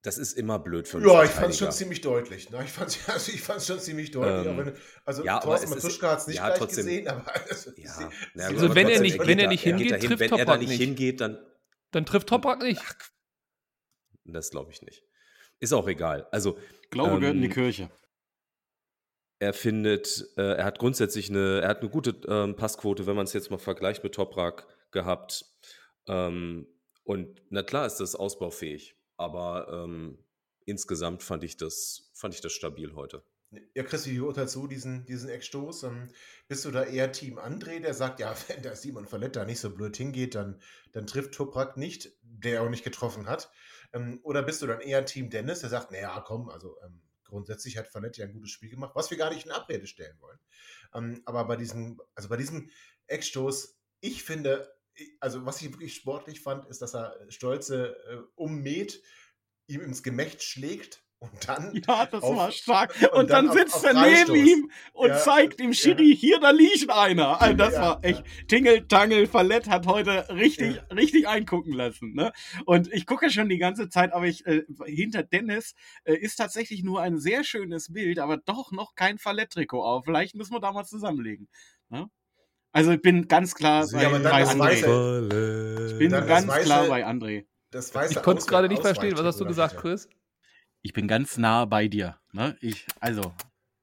[0.04, 2.50] Das ist immer blöd für einen Ja, ich fand es schon ziemlich deutlich.
[2.52, 2.62] Ne?
[2.64, 4.46] Ich fand es also ich fand's schon ziemlich deutlich.
[4.48, 7.72] Ähm, wenn, also ja, Thorsten Matuschka hat es nicht ja, gleich trotzdem- gesehen, aber also,
[7.76, 10.08] Ja, sie- gut, Also aber wenn er nicht- wenn er da- nicht geht hingeht, dahin.
[10.08, 10.72] trifft Wenn er da nicht.
[10.72, 11.40] hingeht, dann
[11.98, 12.80] Dann trifft Toprak nicht.
[14.24, 15.04] das glaube ich nicht.
[15.60, 16.28] Ist auch egal.
[16.32, 16.60] Also
[16.92, 17.90] Glaube gehört in die Ähm, Kirche.
[19.40, 23.24] er findet, äh, er hat grundsätzlich eine, er hat eine gute ähm, Passquote, wenn man
[23.26, 25.44] es jetzt mal vergleicht mit Toprak gehabt.
[26.06, 26.68] Ähm,
[27.04, 30.24] und na klar ist das ausbaufähig, aber ähm,
[30.66, 33.24] insgesamt fand ich das, fand ich das stabil heute.
[33.52, 35.84] Ja, Christi, wie urteilst du diesen, diesen Eckstoß?
[35.84, 36.10] Ähm,
[36.50, 39.60] bist du da eher Team André, der sagt, ja, wenn der Simon Verlet da nicht
[39.60, 43.50] so blöd hingeht, dann, dann trifft Toprak nicht, der auch nicht getroffen hat?
[43.94, 47.78] Ähm, oder bist du dann eher Team Dennis, der sagt, naja, komm, also ähm, grundsätzlich
[47.78, 50.40] hat Verlet ja ein gutes Spiel gemacht, was wir gar nicht in Abrede stellen wollen.
[50.94, 52.70] Ähm, aber bei diesem, also bei diesem
[53.08, 54.76] Eckstoß, ich finde,
[55.22, 59.02] also was ich wirklich sportlich fand, ist, dass er Stolze äh, ummäht,
[59.68, 62.94] ihm ins Gemächt schlägt und dann Ja, das auf- war stark.
[63.02, 65.74] und Und, dann, dann sitzt auf er neben ihm und Ja, zeigt ja.
[65.74, 67.42] Schiri, hier, da liegt einer.
[67.42, 68.46] Also das Ja, war echt, ja.
[68.48, 70.96] Tingel, Tangel, Fallett hat heute richtig, Ja.
[70.96, 72.14] richtig eingucken lassen.
[72.14, 72.32] Ne?
[72.66, 76.84] Und ich gucke schon die ganze Zeit, aber ich, äh, hinter Dennis äh, ist tatsächlich
[76.84, 80.06] nur ein sehr schönes Bild, aber doch noch kein Fallett-Trikot auf.
[80.06, 81.48] Vielleicht müssen wir da mal zusammenlegen.
[81.90, 82.10] Ne?
[82.72, 84.84] Also ich bin ganz klar Ja, bei, bei das André.
[84.84, 87.46] Weiße- Ich bin Dann ganz Weiße- klar bei André.
[87.72, 89.18] Das weiße Ich konnte es gerade nicht verstehen.
[89.18, 89.78] Was hast du gesagt.
[89.78, 90.08] Chris?
[90.82, 92.18] Ich bin ganz nah bei dir.
[92.32, 92.58] Ne?
[92.62, 93.34] Ich, also,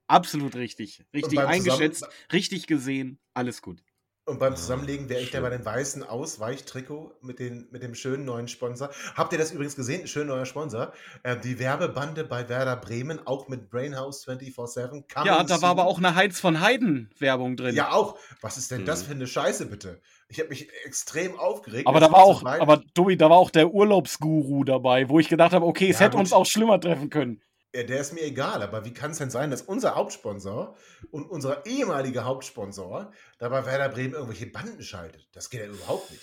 [0.07, 1.05] absolut richtig.
[1.13, 3.83] Richtig eingeschätzt, Zusammen- richtig gesehen, alles gut.
[4.27, 5.43] Und beim Zusammenlegen wäre ich da schön.
[5.43, 8.89] bei dem weißen Ausweichtrikot mit, den, mit dem schönen neuen Sponsor.
[9.17, 10.07] Habt ihr das übrigens gesehen?
[10.09, 10.95] Schön neuer Sponsor.
[11.25, 15.05] Äh, die Werbebande bei Werder Bremen, auch mit Brainhouse 24-7.
[15.13, 17.75] coming Ja, da war aber auch eine Heinz von Heiden Werbung drin.
[17.75, 18.19] Ja, auch.
[18.41, 19.07] Was ist denn das Mhm.
[19.09, 20.01] für eine Scheiße, bitte?
[20.29, 21.87] Ich habe mich extrem aufgeregt.
[21.87, 25.29] aber da war auch, beiden- aber Tobi, da war auch der Urlaubsguru dabei, wo ich
[25.29, 26.21] gedacht habe, okay, es Ja, hätte gut.
[26.21, 27.41] uns auch schlimmer treffen können.
[27.75, 30.77] Ja, der ist mir egal, aber wie kann es denn sein, dass unser Hauptsponsor
[31.11, 35.29] und unser ehemaliger Hauptsponsor da bei Werder Bremen irgendwelche Banden schaltet?
[35.33, 36.23] Das geht ja überhaupt nicht.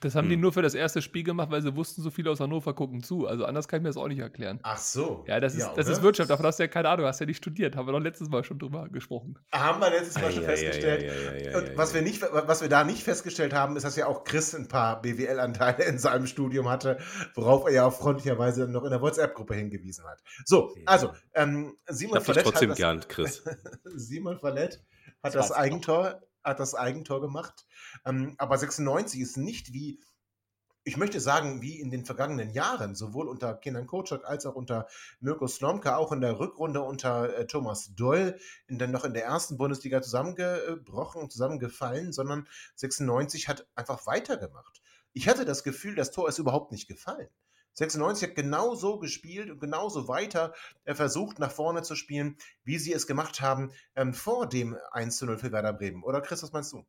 [0.00, 0.42] Das haben die Hm.
[0.42, 3.26] nur für das erste Spiel gemacht, weil sie wussten, so viele aus Hannover gucken zu.
[3.26, 4.60] Also anders kann ich mir das auch nicht erklären.
[4.62, 5.24] Ach so.
[5.26, 5.96] Ja, das ist, das oder?
[5.96, 6.28] ist Wirtschaft.
[6.28, 7.76] Davon hast du ja keine Ahnung, hast ja nicht studiert.
[7.76, 9.38] Haben wir doch letztes Mal schon drüber gesprochen.
[9.52, 11.54] Haben wir letztes Mal schon festgestellt.
[11.56, 14.54] Und was wir, nicht, was wir da nicht festgestellt haben, ist, dass ja auch Chris
[14.54, 16.98] ein paar BWL-Anteile in seinem Studium hatte,
[17.34, 20.18] worauf er ja auch freundlicherweise dann noch in der WhatsApp-Gruppe hingewiesen hat.
[20.44, 20.82] So, Ja.
[20.86, 23.42] also, ähm, Simon hab dich Verlet trotzdem hat das, gern, Chris.
[23.96, 24.82] Simon Verlet
[25.22, 27.66] hat Das das, Eigentor, hat das Eigentor gemacht.
[28.04, 30.00] Ähm, aber 96 ist nicht wie,
[30.84, 34.86] ich möchte sagen, wie in den vergangenen Jahren, sowohl unter Kenan Kocak als auch unter
[35.18, 39.24] Mirko Slomka, auch in der Rückrunde unter äh, Thomas Doll, in der, noch in der
[39.24, 44.80] ersten Bundesliga zusammengebrochen und zusammengefallen, sondern 96 hat einfach weitergemacht.
[45.12, 47.28] Ich hatte das Gefühl, das Tor ist überhaupt nicht gefallen.
[47.76, 52.92] 96 hat genauso gespielt und genauso weiter äh, versucht, nach vorne zu spielen, wie sie
[52.92, 56.02] es gemacht haben ähm, vor dem 1 zu 0 für Werder Bremen.
[56.02, 56.84] Oder Chris, was meinst du?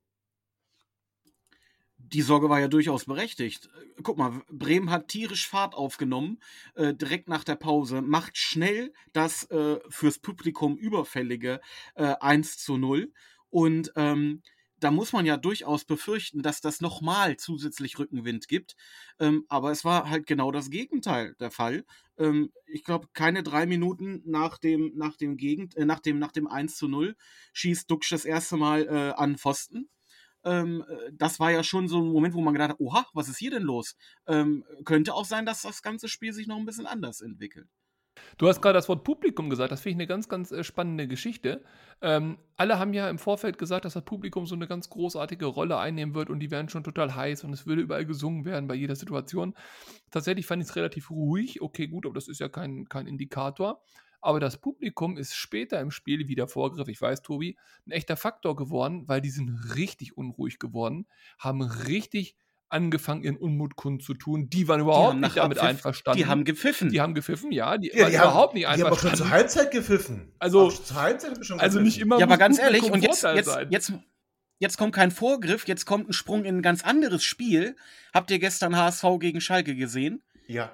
[1.97, 3.65] Die Sorge war ja durchaus berechtigt.
[3.65, 6.39] Äh, Guck mal, Bremen hat tierisch Fahrt aufgenommen,
[6.75, 11.59] äh, direkt nach der Pause, macht schnell das äh, fürs Publikum überfällige
[11.95, 13.11] äh, 1 zu 0.
[13.49, 14.41] Und ähm,
[14.79, 18.75] da muss man ja durchaus befürchten, dass das nochmal zusätzlich Rückenwind gibt.
[19.19, 21.85] Ähm, aber es war halt genau das Gegenteil der Fall.
[22.17, 26.31] Ähm, ich glaube, keine drei Minuten nach dem, nach dem, Gegend, äh, nach dem, nach
[26.31, 27.15] dem 1 zu 0
[27.53, 29.89] schießt Duxch das erste Mal äh, an Pfosten.
[30.43, 33.29] Ähm, äh, das war ja schon so ein Moment, wo man gedacht hat, oha, was
[33.29, 33.95] ist hier denn los?
[34.27, 37.67] Ähm, könnte auch sein, dass das ganze Spiel sich noch ein bisschen anders entwickelt.
[38.37, 39.71] Du hast gerade das Wort Publikum gesagt.
[39.71, 41.63] Das finde ich eine ganz, ganz äh, spannende Geschichte.
[42.01, 45.77] Ähm, alle haben ja im Vorfeld gesagt, dass das Publikum so eine ganz großartige Rolle
[45.77, 48.75] einnehmen wird und die werden schon total heiß und es würde überall gesungen werden bei
[48.75, 49.55] jeder Situation.
[50.11, 51.61] Tatsächlich fand ich es relativ ruhig.
[51.61, 53.81] Okay, gut, aber das ist ja kein, kein Indikator.
[54.21, 58.55] Aber das Publikum ist später im Spiel wieder Vorgriff, ich weiß, Tobi, ein echter Faktor
[58.55, 61.07] geworden, weil die sind richtig unruhig geworden,
[61.39, 62.35] haben richtig
[62.69, 64.49] angefangen, ihren Unmut kundzutun.
[64.49, 66.17] Die waren überhaupt haben nicht damit einverstanden.
[66.17, 66.89] Die haben gepfiffen.
[66.89, 67.77] Die haben gepfiffen, ja.
[67.77, 69.17] Die Ja, waren die haben, überhaupt nicht die haben auch schon einverstanden.
[69.17, 70.31] zur Halbzeit gepfiffen.
[70.39, 72.07] Also- zur Halbzeit haben schon also nicht gepfiffen.
[72.07, 73.93] immer ja, aber ganz ehrlich, und jetzt, jetzt, jetzt,
[74.59, 77.75] jetzt kommt kein Vorgriff, jetzt kommt ein Sprung in ein ganz anderes Spiel.
[78.13, 80.23] Habt ihr gestern HSV gegen Schalke gesehen?
[80.47, 80.71] Ja.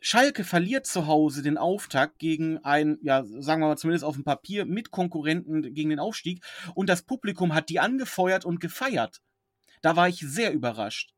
[0.00, 4.22] Schalke verliert zu Hause den Auftakt gegen ein, ja, sagen wir mal zumindest auf dem
[4.22, 6.44] Papier, Mitkonkurrenten gegen den Aufstieg
[6.74, 9.20] und das Publikum hat die angefeuert und gefeiert.
[9.82, 11.12] Da war ich sehr überrascht.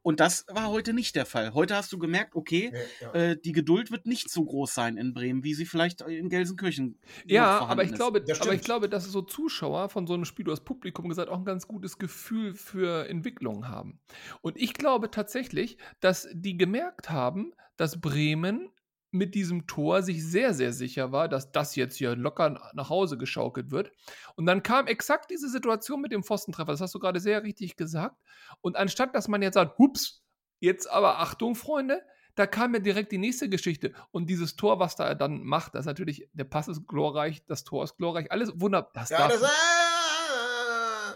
[0.00, 1.52] Und das war heute nicht der Fall.
[1.52, 3.14] Heute hast du gemerkt, okay, Ja, ja.
[3.32, 6.98] äh, die Geduld wird nicht so groß sein in Bremen, wie sie vielleicht in Gelsenkirchen
[7.26, 7.96] Ja, aber ich ist.
[7.96, 11.28] glaube, aber ich glaube, dass so Zuschauer von so einem Spiel, du hast Publikum gesagt,
[11.28, 14.00] auch ein ganz gutes Gefühl für Entwicklung haben.
[14.40, 18.70] Und ich glaube tatsächlich, dass die gemerkt haben, dass Bremen
[19.10, 23.16] mit diesem Tor sich sehr, sehr sicher war, dass das jetzt hier locker nach Hause
[23.16, 23.90] geschaukelt wird.
[24.36, 26.72] Und dann kam exakt diese Situation mit dem Pfostentreffer.
[26.72, 28.16] Das hast du gerade sehr richtig gesagt.
[28.60, 30.22] Und anstatt, dass man jetzt sagt, hups,
[30.60, 32.02] jetzt aber Achtung, Freunde,
[32.34, 33.92] da kam ja direkt die nächste Geschichte.
[34.10, 37.44] Und dieses Tor, was da er dann macht, das ist natürlich, der Pass ist glorreich,
[37.46, 38.90] das Tor ist glorreich, alles wunderbar.
[38.94, 41.14] Das Ja, darf, das, ah,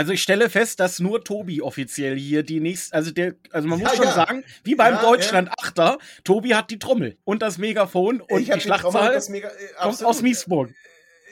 [0.00, 3.80] Also ich stelle fest, dass nur Tobi offiziell hier die nächste, also der, also man
[3.80, 4.14] Ja, muss schon ja.
[4.14, 8.46] sagen, wie beim Ja, Deutschland Achter, Tobi hat die Trommel und das Megafon und ich
[8.46, 10.70] die die Schlachtzahl das mega, äh, kommt aus Miesburg.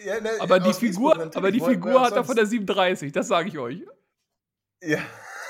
[0.04, 2.58] Ja, ne, aber die Figur, aber die Figur hat er von der sonst?
[2.58, 3.78] 37, das sage ich euch.
[4.82, 4.98] Ja.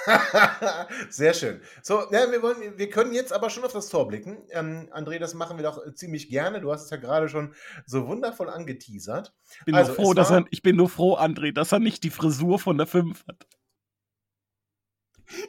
[1.10, 1.60] Sehr schön.
[1.82, 4.38] So, ja, wir, wollen, wir können jetzt aber schon auf das Tor blicken.
[4.50, 6.60] Ähm, André, das machen wir doch äh, ziemlich gerne.
[6.60, 7.54] Du hast es ja gerade schon
[7.86, 9.34] so wundervoll angeteasert.
[9.60, 12.04] Ich bin, Also, nur froh, dass er, ich bin nur froh, André, dass er nicht
[12.04, 13.46] die Frisur von der 5 hat.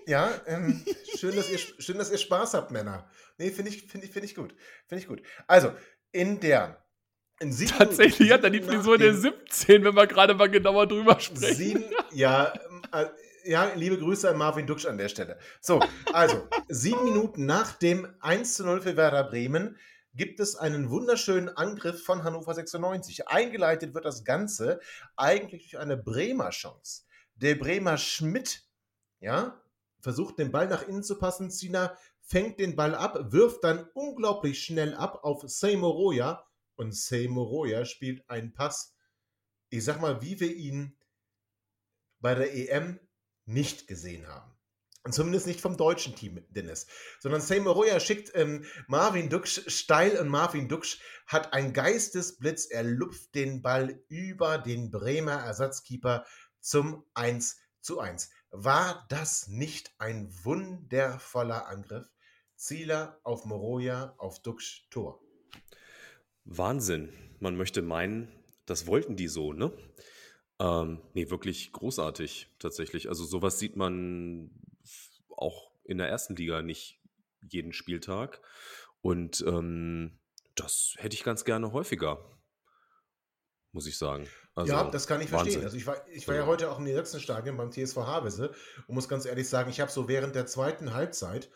[0.05, 0.83] Ja, ähm,
[1.17, 3.09] schön, dass ihr, schön, dass ihr Spaß habt, Männer.
[3.37, 4.53] Nee, finde ich, finde ich, finde ich gut.
[4.87, 5.21] Finde ich gut.
[5.47, 5.71] Also,
[6.11, 6.83] in der.
[7.39, 10.87] In sieben Tatsächlich hat er die Frisur der nach 17, wenn wir gerade mal genauer
[10.87, 11.55] drüber sprechen.
[11.55, 12.53] Sieben, ja,
[12.91, 13.05] äh,
[13.49, 15.39] ja, liebe Grüße an Marvin Duksch an der Stelle.
[15.59, 15.81] So,
[16.13, 19.75] also, sieben Minuten nach dem 1 zu 0 für Werder Bremen
[20.13, 23.27] gibt es einen wunderschönen Angriff von Hannover 96.
[23.27, 24.79] Eingeleitet wird das Ganze
[25.15, 27.03] eigentlich durch eine Bremer Chance.
[27.35, 28.67] Der Bremer Schmidt,
[29.19, 29.59] ja,
[29.99, 31.49] versucht den Ball nach innen zu passen.
[31.49, 38.29] Zina fängt den Ball ab, wirft dann unglaublich schnell ab auf Seymoroya und Seymoroya spielt
[38.29, 38.93] einen Pass.
[39.69, 40.95] Ich sag mal, wie wir ihn
[42.19, 42.99] bei der EM
[43.49, 44.51] nicht gesehen haben.
[45.03, 46.85] Und zumindest nicht vom deutschen Team, Dennis.
[47.19, 52.65] Sondern Seymoroya schickt ähm, Marvin Duksch steil und Marvin Duksch hat einen Geistesblitz.
[52.69, 56.25] Er lupft den Ball über den Bremer Ersatzkeeper
[56.59, 58.29] zum 1 zu 1.
[58.51, 62.07] War das nicht ein wundervoller Angriff?
[62.55, 65.21] Zieler auf Moroja, auf Duksch Tor.
[66.43, 67.13] Wahnsinn.
[67.39, 68.27] Man möchte meinen,
[68.65, 69.71] das wollten die so, ne?
[70.59, 73.07] Ähm, nee, wirklich großartig tatsächlich.
[73.07, 74.51] Also sowas sieht man
[75.35, 76.99] auch in der ersten Liga nicht
[77.41, 78.41] jeden Spieltag.
[79.01, 80.19] Und ähm,
[80.55, 82.19] das hätte ich ganz gerne häufiger,
[83.71, 84.27] muss ich sagen.
[84.55, 85.63] Also, ja, das kann ich verstehen.
[85.63, 85.63] Wahnsinn.
[85.63, 88.53] Also ich war, ich war ja Also- heute auch im Niedersachsenstadion beim TSV Havelse
[88.87, 91.49] und muss ganz ehrlich sagen, ich habe so während der zweiten Halbzeit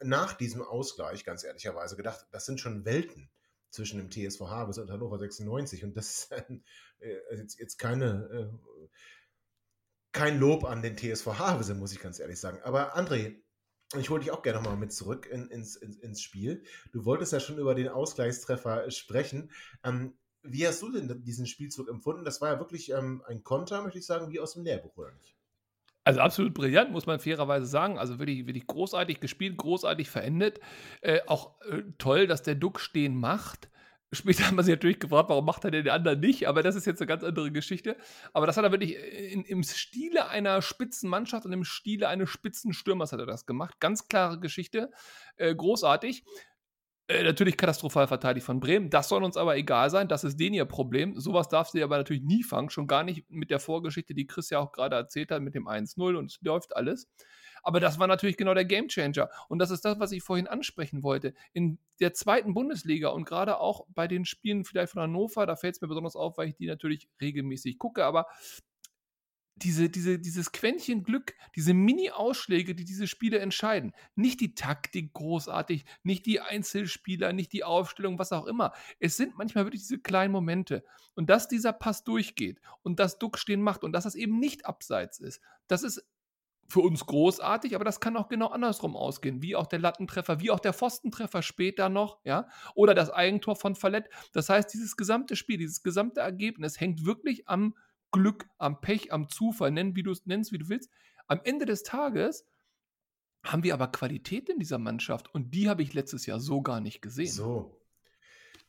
[0.00, 3.28] nach diesem Ausgleich, ganz ehrlicherweise, gedacht, das sind schon Welten
[3.70, 6.32] zwischen dem TSV Havelse und Hannover 96 und das ist
[7.00, 8.98] äh, jetzt, jetzt keine, äh,
[10.12, 12.60] kein Lob an den TSV Havelse, muss ich ganz ehrlich sagen.
[12.62, 13.36] Aber André,
[13.96, 16.62] ich hole dich auch gerne nochmal mit zurück in, ins, ins, ins Spiel.
[16.92, 19.50] Du wolltest ja schon über den Ausgleichstreffer sprechen.
[19.82, 22.24] Ähm, wie hast du denn diesen Spielzug empfunden?
[22.24, 25.12] Das war ja wirklich ähm, ein Konter, möchte ich sagen, wie aus dem Lehrbuch, oder
[25.12, 25.37] nicht?
[26.08, 27.98] Also absolut brillant, muss man fairerweise sagen.
[27.98, 30.58] Also wirklich, wirklich großartig gespielt, großartig verendet.
[31.02, 33.68] Äh, auch äh, toll, dass der Duck stehen macht.
[34.10, 36.86] Später haben wir sich natürlich gefragt, warum macht er den anderen nicht, aber das ist
[36.86, 37.94] jetzt eine ganz andere Geschichte.
[38.32, 43.12] Aber das hat er wirklich in, im Stile einer Spitzenmannschaft und im Stile eines Spitzenstürmers
[43.12, 43.78] hat er das gemacht.
[43.78, 44.90] Ganz klare Geschichte,
[45.36, 46.24] äh, großartig.
[47.10, 48.90] Äh, natürlich katastrophal verteidigt von Bremen.
[48.90, 50.08] Das soll uns aber egal sein.
[50.08, 51.18] Das ist denen ihr Problem.
[51.18, 52.68] Sowas darfst du aber natürlich nie fangen.
[52.68, 55.66] Schon gar nicht mit der Vorgeschichte, die Chris ja auch gerade erzählt hat, mit dem
[55.66, 57.08] 1-0 und es läuft alles.
[57.62, 59.30] Aber das war natürlich genau der Gamechanger.
[59.48, 61.32] Und das ist das, was ich vorhin ansprechen wollte.
[61.54, 65.76] In der zweiten Bundesliga und gerade auch bei den Spielen vielleicht von Hannover, da fällt
[65.76, 68.26] es mir besonders auf, weil ich die natürlich regelmäßig gucke, aber
[69.62, 73.92] diese, diese, dieses Quäntchen Glück, diese Mini-Ausschläge, die diese Spiele entscheiden.
[74.14, 78.72] Nicht die Taktik großartig, nicht die Einzelspieler, nicht die Aufstellung, was auch immer.
[78.98, 80.84] Es sind manchmal wirklich diese kleinen Momente.
[81.14, 84.66] Und dass dieser Pass durchgeht und dass Duck stehen macht und dass das eben nicht
[84.66, 86.06] abseits ist, das ist
[86.68, 90.50] für uns großartig, aber das kann auch genau andersrum ausgehen, wie auch der Lattentreffer, wie
[90.50, 94.10] auch der Pfostentreffer später noch, ja, oder das Eigentor von Fallett.
[94.32, 97.74] Das heißt, dieses gesamte Spiel, dieses gesamte Ergebnis hängt wirklich am
[98.10, 100.90] Glück, am Pech, am Zufall, nenn, wie du es nennst, wie du willst.
[101.26, 102.44] Am Ende des Tages
[103.44, 106.80] haben wir aber Qualität in dieser Mannschaft und die habe ich letztes Jahr so gar
[106.80, 107.30] nicht gesehen.
[107.30, 107.74] So.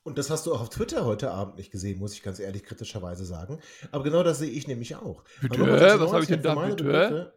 [0.04, 2.64] Und das hast du auch auf Twitter heute Abend nicht gesehen, muss ich ganz ehrlich
[2.64, 3.60] kritischerweise sagen.
[3.92, 5.24] Aber genau das sehe ich nämlich auch.
[5.42, 5.58] Bitte?
[5.60, 6.84] Hannover Was habe ich 96 denn da, bitte?
[6.84, 7.34] Begriffe-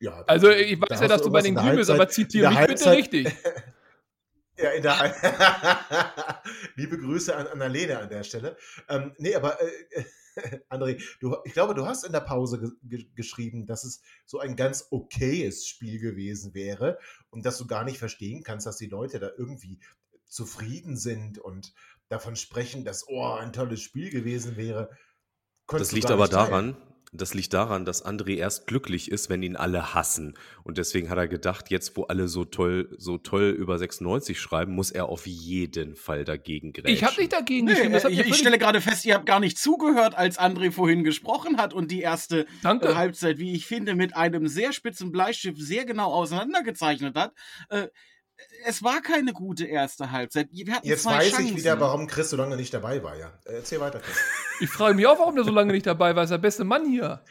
[0.00, 2.14] Ja, Also ich weiß ja, dass du bei den in der Grün bist, aber Halbzeit-
[2.14, 3.36] zitiere mich der bitte Halbzeit- richtig.
[4.58, 5.14] Ja, in der
[6.76, 8.58] Liebe Grüße an Annalena an der Stelle.
[8.90, 10.04] Ähm, nee, aber äh,
[10.68, 14.38] André, du, ich glaube, du hast in der Pause ge ge geschrieben, dass es so
[14.38, 16.98] ein ganz okayes Spiel gewesen wäre
[17.30, 19.80] und dass du gar nicht verstehen kannst, dass die Leute da irgendwie
[20.26, 21.74] zufrieden sind und
[22.08, 24.90] davon sprechen, dass oh, ein tolles Spiel gewesen wäre.
[25.66, 26.76] Das liegt aber daran,
[27.12, 30.34] das liegt daran, dass André erst glücklich ist, wenn ihn alle hassen.
[30.62, 34.72] Und deswegen hat er gedacht, jetzt wo alle so toll, so toll über 96 schreiben,
[34.74, 36.94] muss er auf jeden Fall dagegen grätschen.
[36.94, 38.12] Ich habe nicht dagegen Nee, geschrieben.
[38.12, 41.74] ich, ich stelle gerade fest, ihr habt gar nicht zugehört, als André vorhin gesprochen hat
[41.74, 42.88] und die erste Danke.
[42.90, 47.32] äh, Halbzeit, wie ich finde, mit einem sehr spitzen Bleistift sehr genau auseinandergezeichnet hat.
[47.70, 47.88] Äh,
[48.66, 50.48] es war keine gute erste Halbzeit.
[50.52, 51.46] Wir hatten Jetzt zwei weiß Chancen.
[51.46, 53.16] ich wieder, warum Chris so lange nicht dabei war.
[53.16, 53.32] Ja.
[53.44, 54.16] Äh, Erzähl weiter, Chris.
[54.62, 56.24] Ich frage mich auch, warum der so lange nicht dabei war.
[56.24, 57.22] Ist der beste Mann hier.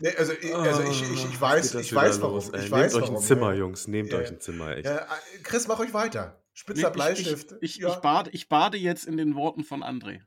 [0.00, 2.34] Nee, also, ich- also ich, ich, ich weiß, ich weiß warum.
[2.34, 2.62] los, ey.
[2.64, 3.58] ich weiß, Nehmt euch ein warum, Zimmer, ja.
[3.60, 3.88] Jungs.
[3.88, 4.84] Nehmt Ja, euch ein Zimmer, echt.
[4.84, 5.04] Ja, äh,
[5.42, 6.34] Chris, mach euch weiter.
[6.36, 7.52] Nee, Spitzer ich, Bleistift.
[7.62, 7.88] ich, ich, ja.
[7.88, 10.20] ich, bade, ich bade jetzt in den Worten von André.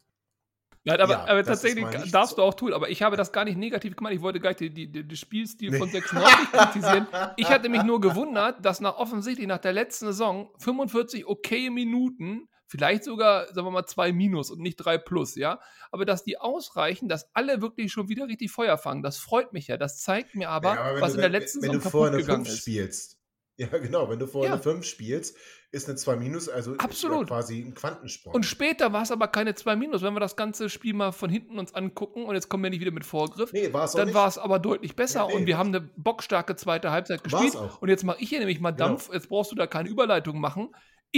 [0.87, 2.73] Nein, aber, Ja, aber tatsächlich nicht darfst so- du auch tun.
[2.73, 4.13] Aber ich habe das gar nicht negativ gemacht.
[4.13, 7.07] Ich wollte die, die, den Spielstil von 96 kritisieren.
[7.35, 12.47] Ich hatte mich nur gewundert, dass nach offensichtlich nach der letzten Saison 45 okay Minuten,
[12.69, 15.59] vielleicht sogar, sagen wir mal, zwei Minus und nicht drei Plus, ja.
[15.91, 19.03] Aber dass die ausreichen, dass alle wirklich schon wieder richtig Feuer fangen.
[19.03, 19.77] Das freut mich ja.
[19.77, 21.89] Das zeigt mir aber, Ja, wenn was du, in der wenn- letzten wenn Saison du
[21.89, 22.61] vorher kaputt eine gegangen 5 ist.
[22.61, 23.16] spielst.
[23.59, 24.53] Ja, genau, wenn du vorher Ja.
[24.53, 25.35] eine 5 spielst,
[25.71, 27.27] ist eine 2 minus, also ist Absolut.
[27.27, 28.33] quasi ein Quantensprung.
[28.35, 30.03] Und später war es aber keine 2 Minus.
[30.03, 32.79] Wenn wir das ganze Spiel mal von hinten uns angucken, und jetzt kommen wir nicht
[32.81, 35.33] wieder mit Vorgriff, nee, war es auch dann war es aber deutlich besser Ja, nee,
[35.33, 37.63] und wir haben eine bockstarke zweite Halbzeit War's gespielt.
[37.81, 38.89] Und jetzt mache ich hier nämlich mal Genau.
[38.89, 39.09] Dampf.
[39.11, 40.69] Jetzt brauchst du da keine Überleitung machen.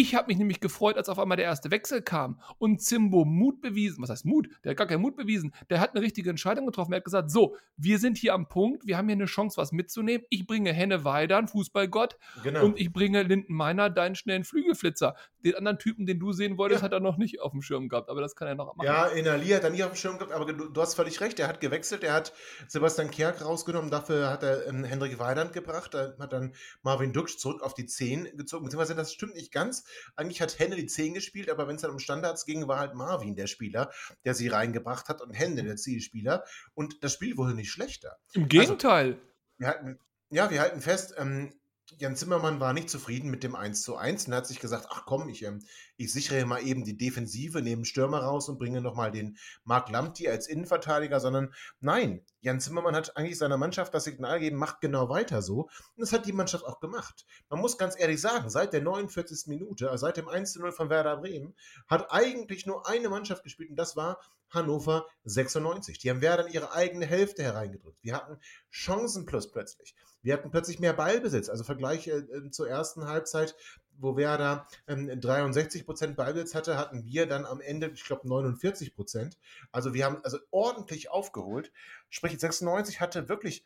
[0.01, 3.59] Ich habe mich nämlich gefreut, als auf einmal der erste Wechsel kam und Zimbo Mut
[3.59, 4.01] bewiesen.
[4.01, 4.47] Was heißt Mut?
[4.63, 5.53] Der hat gar keinen Mut bewiesen.
[5.69, 6.93] Der hat eine richtige Entscheidung getroffen.
[6.93, 8.87] Er hat gesagt: So, wir sind hier am Punkt.
[8.87, 10.25] Wir haben hier eine Chance, was mitzunehmen.
[10.29, 12.63] Ich bringe Henne Weidern, Fußballgott, Genau.
[12.63, 15.15] und ich bringe Linden Meiner, deinen schnellen Flügelflitzer.
[15.43, 16.85] Den anderen Typen, den du sehen wolltest, Ja.
[16.85, 18.09] hat er noch nicht auf dem Schirm gehabt.
[18.09, 18.85] Aber das kann er noch machen.
[18.87, 21.37] Ja, Inali hat er nie auf dem Schirm gehabt, aber du, du hast völlig recht.
[21.41, 22.31] Er hat gewechselt, er hat
[22.69, 27.37] Sebastian Kerk rausgenommen, dafür hat er ähm, Hendrik Weidand gebracht, er hat dann Marvin Duksch
[27.37, 29.83] zurück auf die 10 gezogen, beziehungsweise das stimmt nicht ganz.
[30.15, 32.95] Eigentlich hat Henne die 10 gespielt, aber wenn es dann um Standards ging, war halt
[32.95, 33.91] Marvin der Spieler,
[34.25, 36.43] der sie reingebracht hat und Henne der Zielspieler.
[36.73, 38.17] Und das Spiel wurde nicht schlechter.
[38.33, 39.21] Im Gegenteil.
[39.57, 39.99] Wir halten,
[40.29, 41.53] ja, wir halten fest, ähm,
[41.97, 45.05] Jan Zimmermann war nicht zufrieden mit dem 1 zu 1 und hat sich gesagt, ach
[45.05, 45.63] komm, ich, ähm,
[45.99, 50.29] ich sichere mal eben die Defensive, nehme Stürmer raus und bringe nochmal den Marc Lamti
[50.29, 55.09] als Innenverteidiger, sondern nein, Jan Zimmermann hat eigentlich seiner Mannschaft das Signal gegeben, macht genau
[55.09, 55.63] weiter so.
[55.63, 57.25] Und das hat die Mannschaft auch gemacht.
[57.49, 59.47] Man muss ganz ehrlich sagen, seit der 49.
[59.47, 61.53] Minute, also seit dem 1 zu 0 von Werder Bremen,
[61.87, 65.99] hat eigentlich nur eine Mannschaft gespielt und das war Hannover 96.
[65.99, 68.01] Die haben Werder in ihre eigene Hälfte hereingedrückt.
[68.01, 68.39] Wir hatten
[68.71, 69.95] Chancen plus plötzlich.
[70.21, 71.49] Wir hatten plötzlich mehr Ballbesitz.
[71.49, 73.55] Also Vergleich äh, zur ersten Halbzeit,
[73.99, 79.33] wo Werder ähm, 63% Ballbesitz hatte, hatten wir dann am Ende, ich glaube, 49%.
[79.71, 81.71] Also wir haben also ordentlich aufgeholt.
[82.09, 83.65] Sprich, 96 hatte wirklich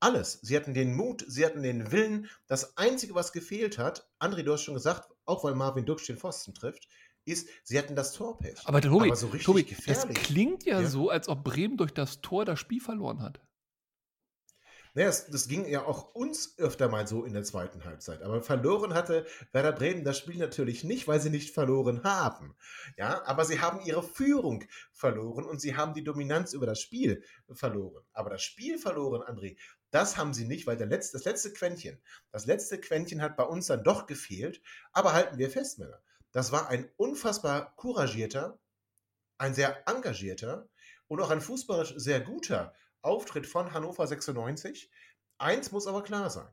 [0.00, 0.38] alles.
[0.42, 2.28] Sie hatten den Mut, sie hatten den Willen.
[2.46, 6.18] Das Einzige, was gefehlt hat, André, du hast schon gesagt, auch weil Marvin Duksch den
[6.18, 6.88] Pfosten trifft,
[7.24, 8.60] ist, sie hatten das Torpech.
[8.64, 10.88] Aber Tobi, Aber so richtig Tobi das klingt ja, Ja.
[10.88, 13.40] so, als ob Bremen durch das Tor das Spiel verloren hat.
[14.98, 18.20] Naja, das, das ging ja auch uns öfter mal so in der zweiten Halbzeit.
[18.20, 22.56] Aber verloren hatte Werder Bremen das Spiel natürlich nicht, weil sie nicht verloren haben.
[22.96, 27.22] Ja, aber sie haben ihre Führung verloren und sie haben die Dominanz über das Spiel
[27.52, 28.04] verloren.
[28.12, 29.56] Aber das Spiel verloren, André,
[29.92, 33.44] das haben sie nicht, weil der letzte, das letzte Quäntchen, das letzte Quäntchen hat bei
[33.44, 34.60] uns dann doch gefehlt.
[34.90, 38.58] Aber halten wir fest, Männer, das war ein unfassbar couragierter,
[39.38, 40.68] ein sehr engagierter
[41.06, 44.90] und auch ein fußballisch sehr guter Auftritt von Hannover 96.
[45.38, 46.48] Eins muss aber klar sein.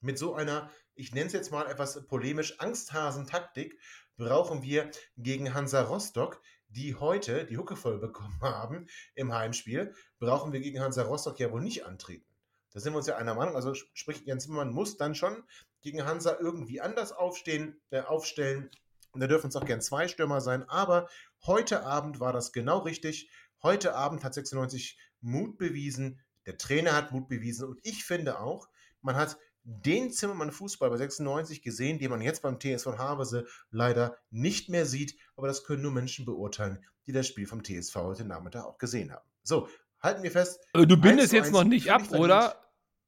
[0.00, 3.78] Mit so einer, ich nenne es jetzt mal etwas polemisch, Angsthasen-Taktik
[4.16, 10.52] brauchen wir gegen Hansa Rostock, die heute die Hucke voll bekommen haben im Heimspiel, brauchen
[10.52, 12.26] wir gegen Hansa Rostock ja wohl nicht antreten.
[12.72, 13.56] Da sind wir uns ja einer Meinung.
[13.56, 15.42] Also sprich, Jens Zimmermann muss dann schon
[15.80, 18.70] gegen Hansa irgendwie anders aufstehen, äh, aufstellen.
[19.14, 20.68] Da dürfen es auch gern zwei Stürmer sein.
[20.68, 21.08] Aber
[21.46, 23.30] heute Abend war das genau richtig.
[23.62, 26.20] Heute Abend hat 96 Mut bewiesen.
[26.46, 27.68] Der Trainer hat Mut bewiesen.
[27.68, 28.68] Und ich finde auch,
[29.02, 33.46] man hat den Zimmermann Fußball bei 96 gesehen, den man jetzt beim TS von Havese
[33.70, 35.16] leider nicht mehr sieht.
[35.36, 39.12] Aber das können nur Menschen beurteilen, die das Spiel vom TSV heute Nachmittag auch gesehen
[39.12, 39.28] haben.
[39.42, 39.68] So,
[40.00, 40.60] halten wir fest.
[40.72, 42.54] Äh, Du 1 bindest zu jetzt 1 noch nicht ab, oder?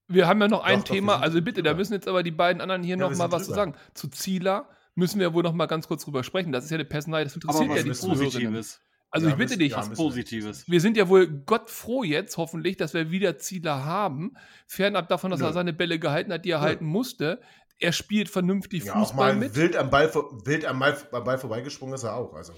[0.09, 1.79] Wir haben ja noch ein Doch, doch, Thema, sind also bitte, da drüber.
[1.79, 3.55] müssen jetzt aber die beiden anderen hier Ja, noch wir mal sind was zu drüber.
[3.55, 3.75] sagen.
[3.95, 6.53] Zu Zieler müssen wir wohl noch mal ganz kurz drüber sprechen.
[6.53, 8.55] Das ist ja eine Personalie, das Aber interessiert was ja die Zuhörerinnen.
[8.55, 8.81] Positives.
[9.11, 9.91] Also Ja, ich bitte dich, ja, Was.
[9.91, 10.65] Positives.
[10.71, 14.35] wir sind ja wohl Gott froh jetzt, hoffentlich, dass wir wieder Zieler haben.
[14.67, 15.47] Fernab davon, dass Nö.
[15.47, 16.65] er seine Bälle gehalten hat, die er Nö.
[16.65, 17.41] halten musste.
[17.79, 19.57] Er spielt vernünftig Ja, auch Fußball mal mit.
[19.57, 20.13] wild am Ball,
[20.45, 22.35] wild am Ball, am Ball vorbeigesprungen ist er auch.
[22.35, 22.53] Also.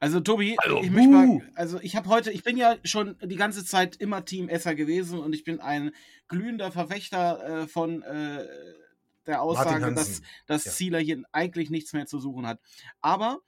[0.00, 3.36] Also Tobi, Also, ich möchte mal, also ich habe heute, ich bin ja schon die
[3.36, 5.92] ganze Zeit immer Team Esser gewesen und ich bin ein
[6.28, 8.44] glühender Verfechter äh, von äh,
[9.26, 10.72] der Aussage, dass, dass Ja.
[10.72, 12.58] Zieler hier eigentlich nichts mehr zu suchen hat.
[13.02, 13.38] Aber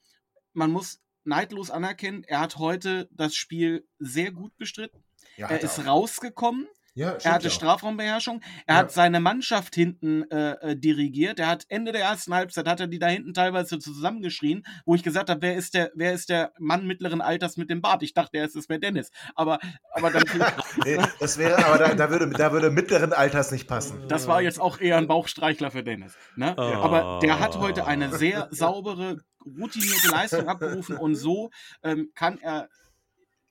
[0.53, 5.05] man muss neidlos anerkennen, er hat heute das Spiel sehr gut bestritten.
[5.37, 5.87] Ja, er ist auch.
[5.87, 7.55] rausgekommen, Ja, er hatte ja auch.
[7.55, 8.81] Strafraumbeherrschung, er Ja.
[8.81, 12.89] hat seine Mannschaft hinten äh, äh, dirigiert, er hat Ende der ersten Halbzeit, hat er
[12.89, 16.53] die da hinten teilweise zusammengeschrien, wo ich gesagt habe, wer ist der, wer ist der
[16.59, 18.03] Mann mittleren Alters mit dem Bart?
[18.03, 19.13] Ich dachte, er ist es wäre Dennis.
[19.37, 19.61] Aber,
[19.93, 20.25] aber dann,
[20.85, 24.03] Nee, das wäre, aber da, da, würde, da würde mittleren Alters nicht passen.
[24.09, 26.17] das war jetzt auch eher ein Bauchstreichler für Dennis.
[26.35, 26.59] Ne?
[26.59, 26.81] Ah.
[26.83, 31.51] Aber der hat heute eine sehr saubere, routinierte Leistung abgerufen und so
[31.83, 32.69] ähm, kann er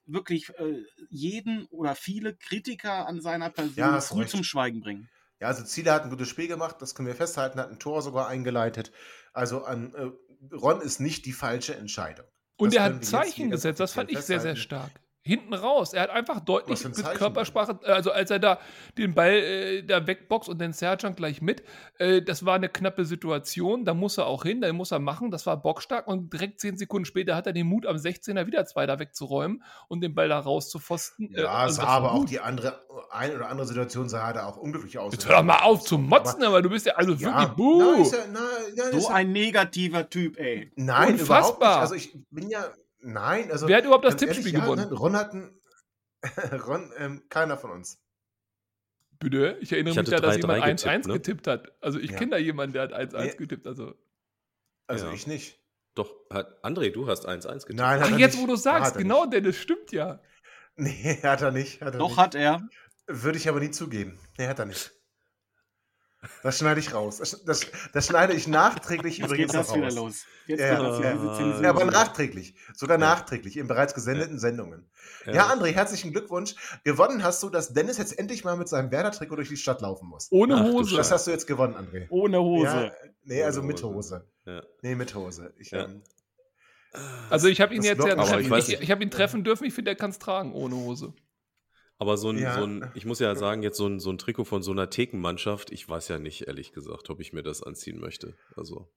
[0.06, 4.32] wirklich äh, jeden oder viele Kritiker an seiner Person Ja, früh recht.
[4.32, 5.10] zum Schweigen bringen.
[5.40, 8.02] Ja, also Ziele hat ein gutes Spiel gemacht, das können wir festhalten, hat ein Tor
[8.02, 8.92] sogar eingeleitet.
[9.34, 12.26] Also an äh, Ron ist nicht die falsche Entscheidung.
[12.58, 14.92] Und Das er hat Zeichen gesetzt, das fand ich sehr, sehr stark.
[15.28, 18.60] Hinten raus, er hat einfach deutlich ein mit Körpersprache, also als er da
[18.98, 21.64] den Ball äh, da wegboxt und den Sergeant gleich mit,
[22.00, 25.30] äh, das war eine knappe Situation, da muss er auch hin, da muss er machen,
[25.30, 28.66] das war bockstark und direkt zehn Sekunden später hat er den Mut, am 16er wieder
[28.66, 31.36] zwei da wegzuräumen und den Ball da rauszupfosten.
[31.36, 34.32] Äh, Ja, also sah das war aber auch die andere, ein oder andere Situation sah
[34.34, 35.14] da auch unglücklich aus.
[35.14, 37.80] Jetzt hör doch mal auf zu motzen, aber du bist ja also Ja, wirklich buh.
[37.80, 38.40] na, ist ja, na,
[38.76, 40.72] ja, ist So ja, ein negativer Typ, ey.
[40.76, 41.22] Nein, überhaupt nicht.
[41.22, 41.80] Unfassbar.
[41.82, 42.64] Also ich bin ja,
[43.08, 44.88] nein, also Wer hat überhaupt das Tippspiel ehrlich, gewonnen?
[44.90, 45.60] Ja, Ron hat ein,
[46.68, 48.04] Ron, ähm, keiner von uns.
[49.20, 49.58] Bitte?
[49.62, 51.14] Ich erinnere Ich mich da, dass 3-3 jemand 1-1 getippt, ne?
[51.14, 51.72] getippt hat.
[51.82, 52.18] Also ich Ja.
[52.18, 53.36] kenne da jemanden, der hat 1-1 Nee.
[53.38, 53.66] getippt.
[53.68, 53.96] Also.
[54.88, 55.14] Also Ja.
[55.14, 55.60] ich nicht.
[55.96, 57.80] Doch, hat, André, du hast 1-1 getippt.
[57.80, 58.44] Nein, hat Ach, er jetzt nicht.
[58.44, 60.22] wo du sagst, er genau, denn das stimmt ja.
[60.76, 61.82] Nee, hat er nicht.
[61.82, 62.18] Hat er Doch nicht.
[62.18, 62.62] hat er.
[63.08, 64.20] Würde ich aber nie zugeben.
[64.38, 64.92] Nee, hat er nicht.
[66.44, 67.18] Das schneide ich raus.
[67.18, 67.62] Das, das,
[67.94, 69.96] das schneide ich nachträglich Jetzt übrigens geht das noch wieder raus.
[69.96, 70.26] los.
[70.48, 71.16] Jetzt Ja, geht das wieder, ja.
[71.18, 71.64] diese Zensur.
[71.64, 72.56] Ja, aber nachträglich.
[72.74, 73.06] Sogar Ja.
[73.06, 74.90] nachträglich in bereits gesendeten Sendungen.
[75.26, 75.48] Ja.
[75.52, 76.56] André, herzlichen Glückwunsch.
[76.84, 80.08] Gewonnen hast du, dass Dennis jetzt endlich mal mit seinem Werder-Trikot durch die Stadt laufen
[80.08, 80.28] muss.
[80.32, 80.96] Ohne Ach Hose.
[80.96, 82.08] Das hast du jetzt gewonnen, André.
[82.10, 82.66] Ohne Hose.
[82.66, 82.92] Ja,
[83.24, 83.96] nee, also Ohne mit Hose.
[83.96, 84.28] Hose.
[84.46, 84.62] Ja.
[84.82, 85.54] Nee, mit Hose.
[85.58, 85.86] Ich, Ja.
[85.86, 86.02] ähm,
[87.30, 89.66] Also ich habe ihn jetzt ja ich ich, ich habe ihn treffen dürfen.
[89.66, 91.14] Ich finde, er kann es tragen ohne Hose.
[92.00, 92.56] Aber so ein, Ja.
[92.60, 94.90] so ein, ich muss ja sagen, jetzt so ein, so ein Trikot von so einer
[94.90, 98.36] Thekenmannschaft, ich weiß ja nicht, ehrlich gesagt, ob ich mir das anziehen möchte.
[98.56, 98.88] Also,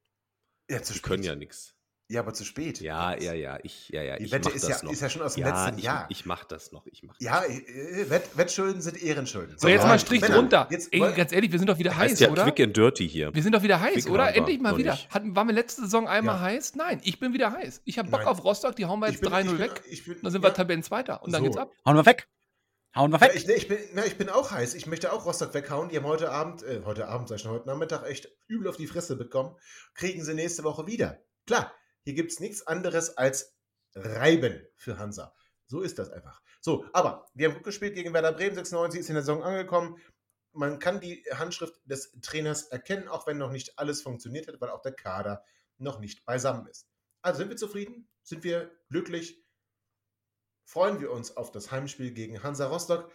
[0.70, 1.02] ja, zu spät.
[1.04, 1.74] können ja nichts.
[2.12, 2.80] Ja, aber zu spät.
[2.80, 4.92] Ja, ja, ja, ich, ja, ja, Die ich Wette mach ist das ja, noch.
[4.92, 6.06] ist ja schon aus dem ja, letzten ich, Jahr.
[6.10, 9.56] ich mach das noch, ich mach das ja, äh, Wett, Wettschulden sind Ehrenschulden.
[9.56, 10.66] So, jetzt ja, mal Strich Männer, drunter.
[10.72, 12.42] Jetzt, Ey, ganz ehrlich, wir sind doch wieder heiß, ja oder?
[12.42, 13.32] quick and dirty hier.
[13.32, 14.34] Wir sind doch wieder heiß, Quick oder?
[14.34, 14.98] Endlich mal wieder.
[15.08, 16.40] Hatten, waren wir letzte Saison einmal Ja.
[16.40, 16.74] heiß?
[16.74, 17.82] Nein, ich bin wieder heiß.
[17.84, 18.28] Ich habe Bock Nein.
[18.28, 19.82] auf Rostock, die hauen wir jetzt bin, 3-0 ich bin, weg.
[19.88, 21.44] Ich bin, Dann sind wir Tabellenzweiter und dann So.
[21.44, 21.70] geht's ab.
[21.86, 22.26] Hauen wir weg.
[22.94, 23.36] Hauen wir Ja, weg.
[23.36, 24.74] ich, nee, ich, bin, ja, ich bin auch heiß.
[24.74, 25.88] Ich möchte auch Rostock weghauen.
[25.88, 28.76] Die haben heute Abend, äh, heute Abend, sag ich schon, heute Nachmittag echt übel auf
[28.76, 29.56] die Fresse bekommen.
[29.94, 31.22] Kriegen sie nächste Woche wieder.
[31.46, 31.72] Klar,
[32.02, 33.56] hier gibt es nichts anderes als
[33.94, 35.34] Reiben für Hansa.
[35.66, 36.42] So ist das einfach.
[36.60, 38.56] So, aber wir haben gut gespielt gegen Werder Bremen.
[38.56, 39.96] 96 ist in der Saison angekommen.
[40.52, 44.70] Man kann die Handschrift des Trainers erkennen, auch wenn noch nicht alles funktioniert hat, weil
[44.70, 45.44] auch der Kader
[45.78, 46.88] noch nicht beisammen ist.
[47.22, 48.08] Also sind wir zufrieden?
[48.24, 49.40] Sind wir glücklich?
[50.70, 53.10] Freuen wir uns auf das Heimspiel gegen Hansa Rostock.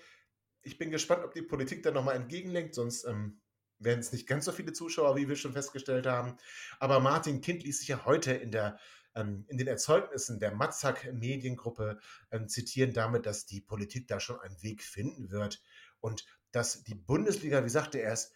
[0.62, 3.40] Ich bin gespannt, ob die Politik da nochmal entgegenlenkt, sonst ähm,
[3.80, 6.36] werden es nicht ganz so viele Zuschauer, wie wir schon festgestellt haben.
[6.80, 8.78] Aber Martin Kind ließ sich ja heute in, der,
[9.16, 12.00] ähm, in den Erzeugnissen der Matzak Mediengruppe
[12.30, 15.64] ähm, zitieren damit, dass die Politik da schon einen Weg finden wird
[16.02, 18.34] und dass die Bundesliga, wie sagte er es,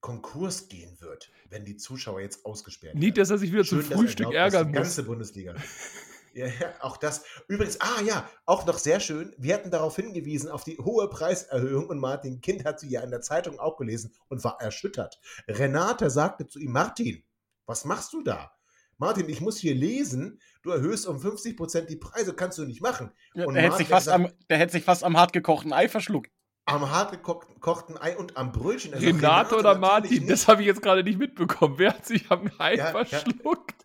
[0.00, 3.92] Konkurs gehen wird, wenn die Zuschauer jetzt ausgesperrt Nicht, dass er sich wieder zum Schön,
[3.92, 4.88] er Frühstück glaubt, ärgern Die muss.
[4.88, 5.54] ganze Bundesliga.
[6.34, 7.24] Ja, ja, auch das.
[7.48, 9.34] Übrigens, ah ja, auch noch sehr schön.
[9.36, 13.10] Wir hatten darauf hingewiesen, auf die hohe Preiserhöhung und Martin Kind hat sie ja in
[13.10, 15.20] der Zeitung auch gelesen und war erschüttert.
[15.46, 17.22] Renate sagte zu ihm, Martin,
[17.66, 18.52] was machst du da?
[18.98, 22.80] Martin, ich muss hier lesen, du erhöhst um 50 Prozent die Preise, kannst du nicht
[22.80, 23.10] machen.
[23.34, 25.72] Ja, Und der, hätte sich fast hat am, der hätte sich fast am hart gekochten
[25.72, 26.30] Ei verschluckt.
[26.66, 28.92] Am hart gekochten Ei und am Brötchen.
[28.92, 30.28] Er sagt, Renate oder Martin?
[30.28, 31.74] Das habe ich jetzt gerade nicht mitbekommen.
[31.78, 32.92] Wer hat sich am Ei ja.
[32.92, 33.81] verschluckt?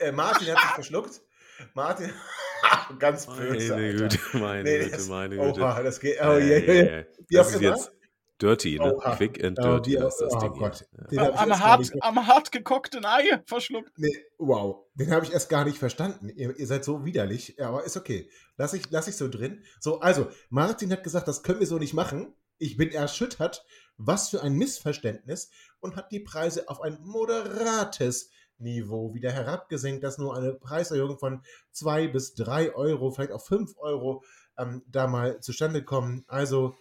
[0.00, 1.20] Äh, Martin hat sich verschluckt.
[1.74, 2.10] Martin,
[2.98, 3.74] ganz böse.
[3.74, 4.08] Meine Alter.
[4.08, 5.60] Güte, meine Nee, Güte, das- meine Güte.
[5.60, 6.18] Oha, das geht.
[6.20, 7.04] Oh, Ja, ja, ja.
[7.28, 7.70] Wie auch Das ist immer.
[7.76, 7.92] jetzt
[8.40, 8.94] dirty, ne?
[8.96, 9.16] Oha.
[9.16, 10.52] Quick and Oh, dirty, das ist das oh Ding.
[10.54, 10.84] Gott.
[11.10, 13.92] ich Am hart, am hart gekochten Ei verschluckt.
[13.96, 16.28] Nee, wow, den habe ich erst gar nicht verstanden.
[16.30, 18.28] Ihr, ihr seid so widerlich, Ja, aber ist okay.
[18.56, 19.62] Lass ich, lass ich so drin.
[19.78, 22.34] So, also, Martin hat gesagt, das können wir so nicht machen.
[22.58, 23.64] Ich bin erschüttert.
[23.98, 25.50] Was für ein Missverständnis.
[25.80, 28.30] Und hat die Preise auf ein moderates
[28.62, 33.76] Niveau wieder herabgesenkt, dass nur eine Preiserhöhung von zwei bis drei Euro, vielleicht auch fünf
[33.78, 34.24] Euro
[34.56, 36.24] ähm, da mal zustande kommen.
[36.26, 36.76] Also,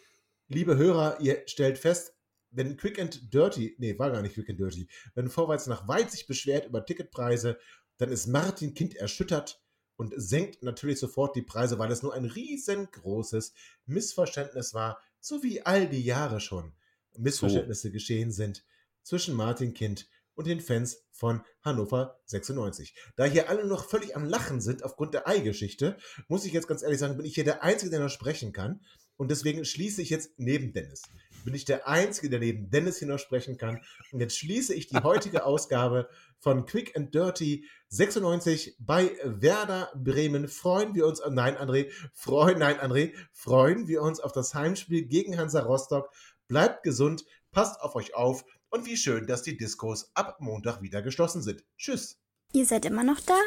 [0.48, 2.16] liebe Hörer, ihr stellt fest,
[2.52, 6.12] wenn Quick and Dirty, nee, war gar nicht Quick and Dirty, wenn Vorwärts nach Weit
[6.12, 7.58] sich beschwert über Ticketpreise,
[7.98, 9.62] dann ist Martin Kind erschüttert
[9.96, 13.54] und senkt natürlich sofort die Preise, weil es nur ein riesengroßes
[13.86, 16.74] Missverständnis war, so wie all die Jahre schon
[17.18, 18.66] Missverständnisse geschehen sind
[19.04, 22.96] zwischen Martin Kind und den Fans von Hannover 96.
[23.16, 26.84] Da hier alle noch völlig am Lachen sind aufgrund der Ei-Geschichte, muss ich jetzt ganz
[26.84, 28.82] ehrlich sagen, bin ich hier der Einzige, der noch sprechen kann.
[29.18, 31.04] Und deswegen schließe ich jetzt neben Dennis.
[31.46, 33.80] Bin ich der Einzige, der neben Dennis hier noch sprechen kann.
[34.12, 36.10] Und jetzt schließe ich die heutige Ausgabe
[36.40, 40.48] von Quick and Dirty 96 bei Werder Bremen.
[40.48, 45.06] Freuen wir uns, oh nein, André, freuen, nein, André, freuen wir uns auf das Heimspiel
[45.06, 46.10] gegen Hansa Rostock.
[46.48, 51.02] Bleibt gesund, passt auf euch auf und wie schön, dass die Diskos ab Montag wieder
[51.02, 51.64] geschlossen sind.
[51.78, 52.18] Tschüss.
[52.54, 53.38] Ihr seid immer noch da?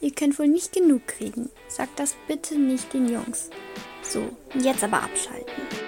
[0.00, 1.50] Ihr könnt wohl nicht genug kriegen.
[1.66, 3.50] Sagt das bitte nicht den Jungs.
[4.02, 5.87] So, jetzt aber abschalten.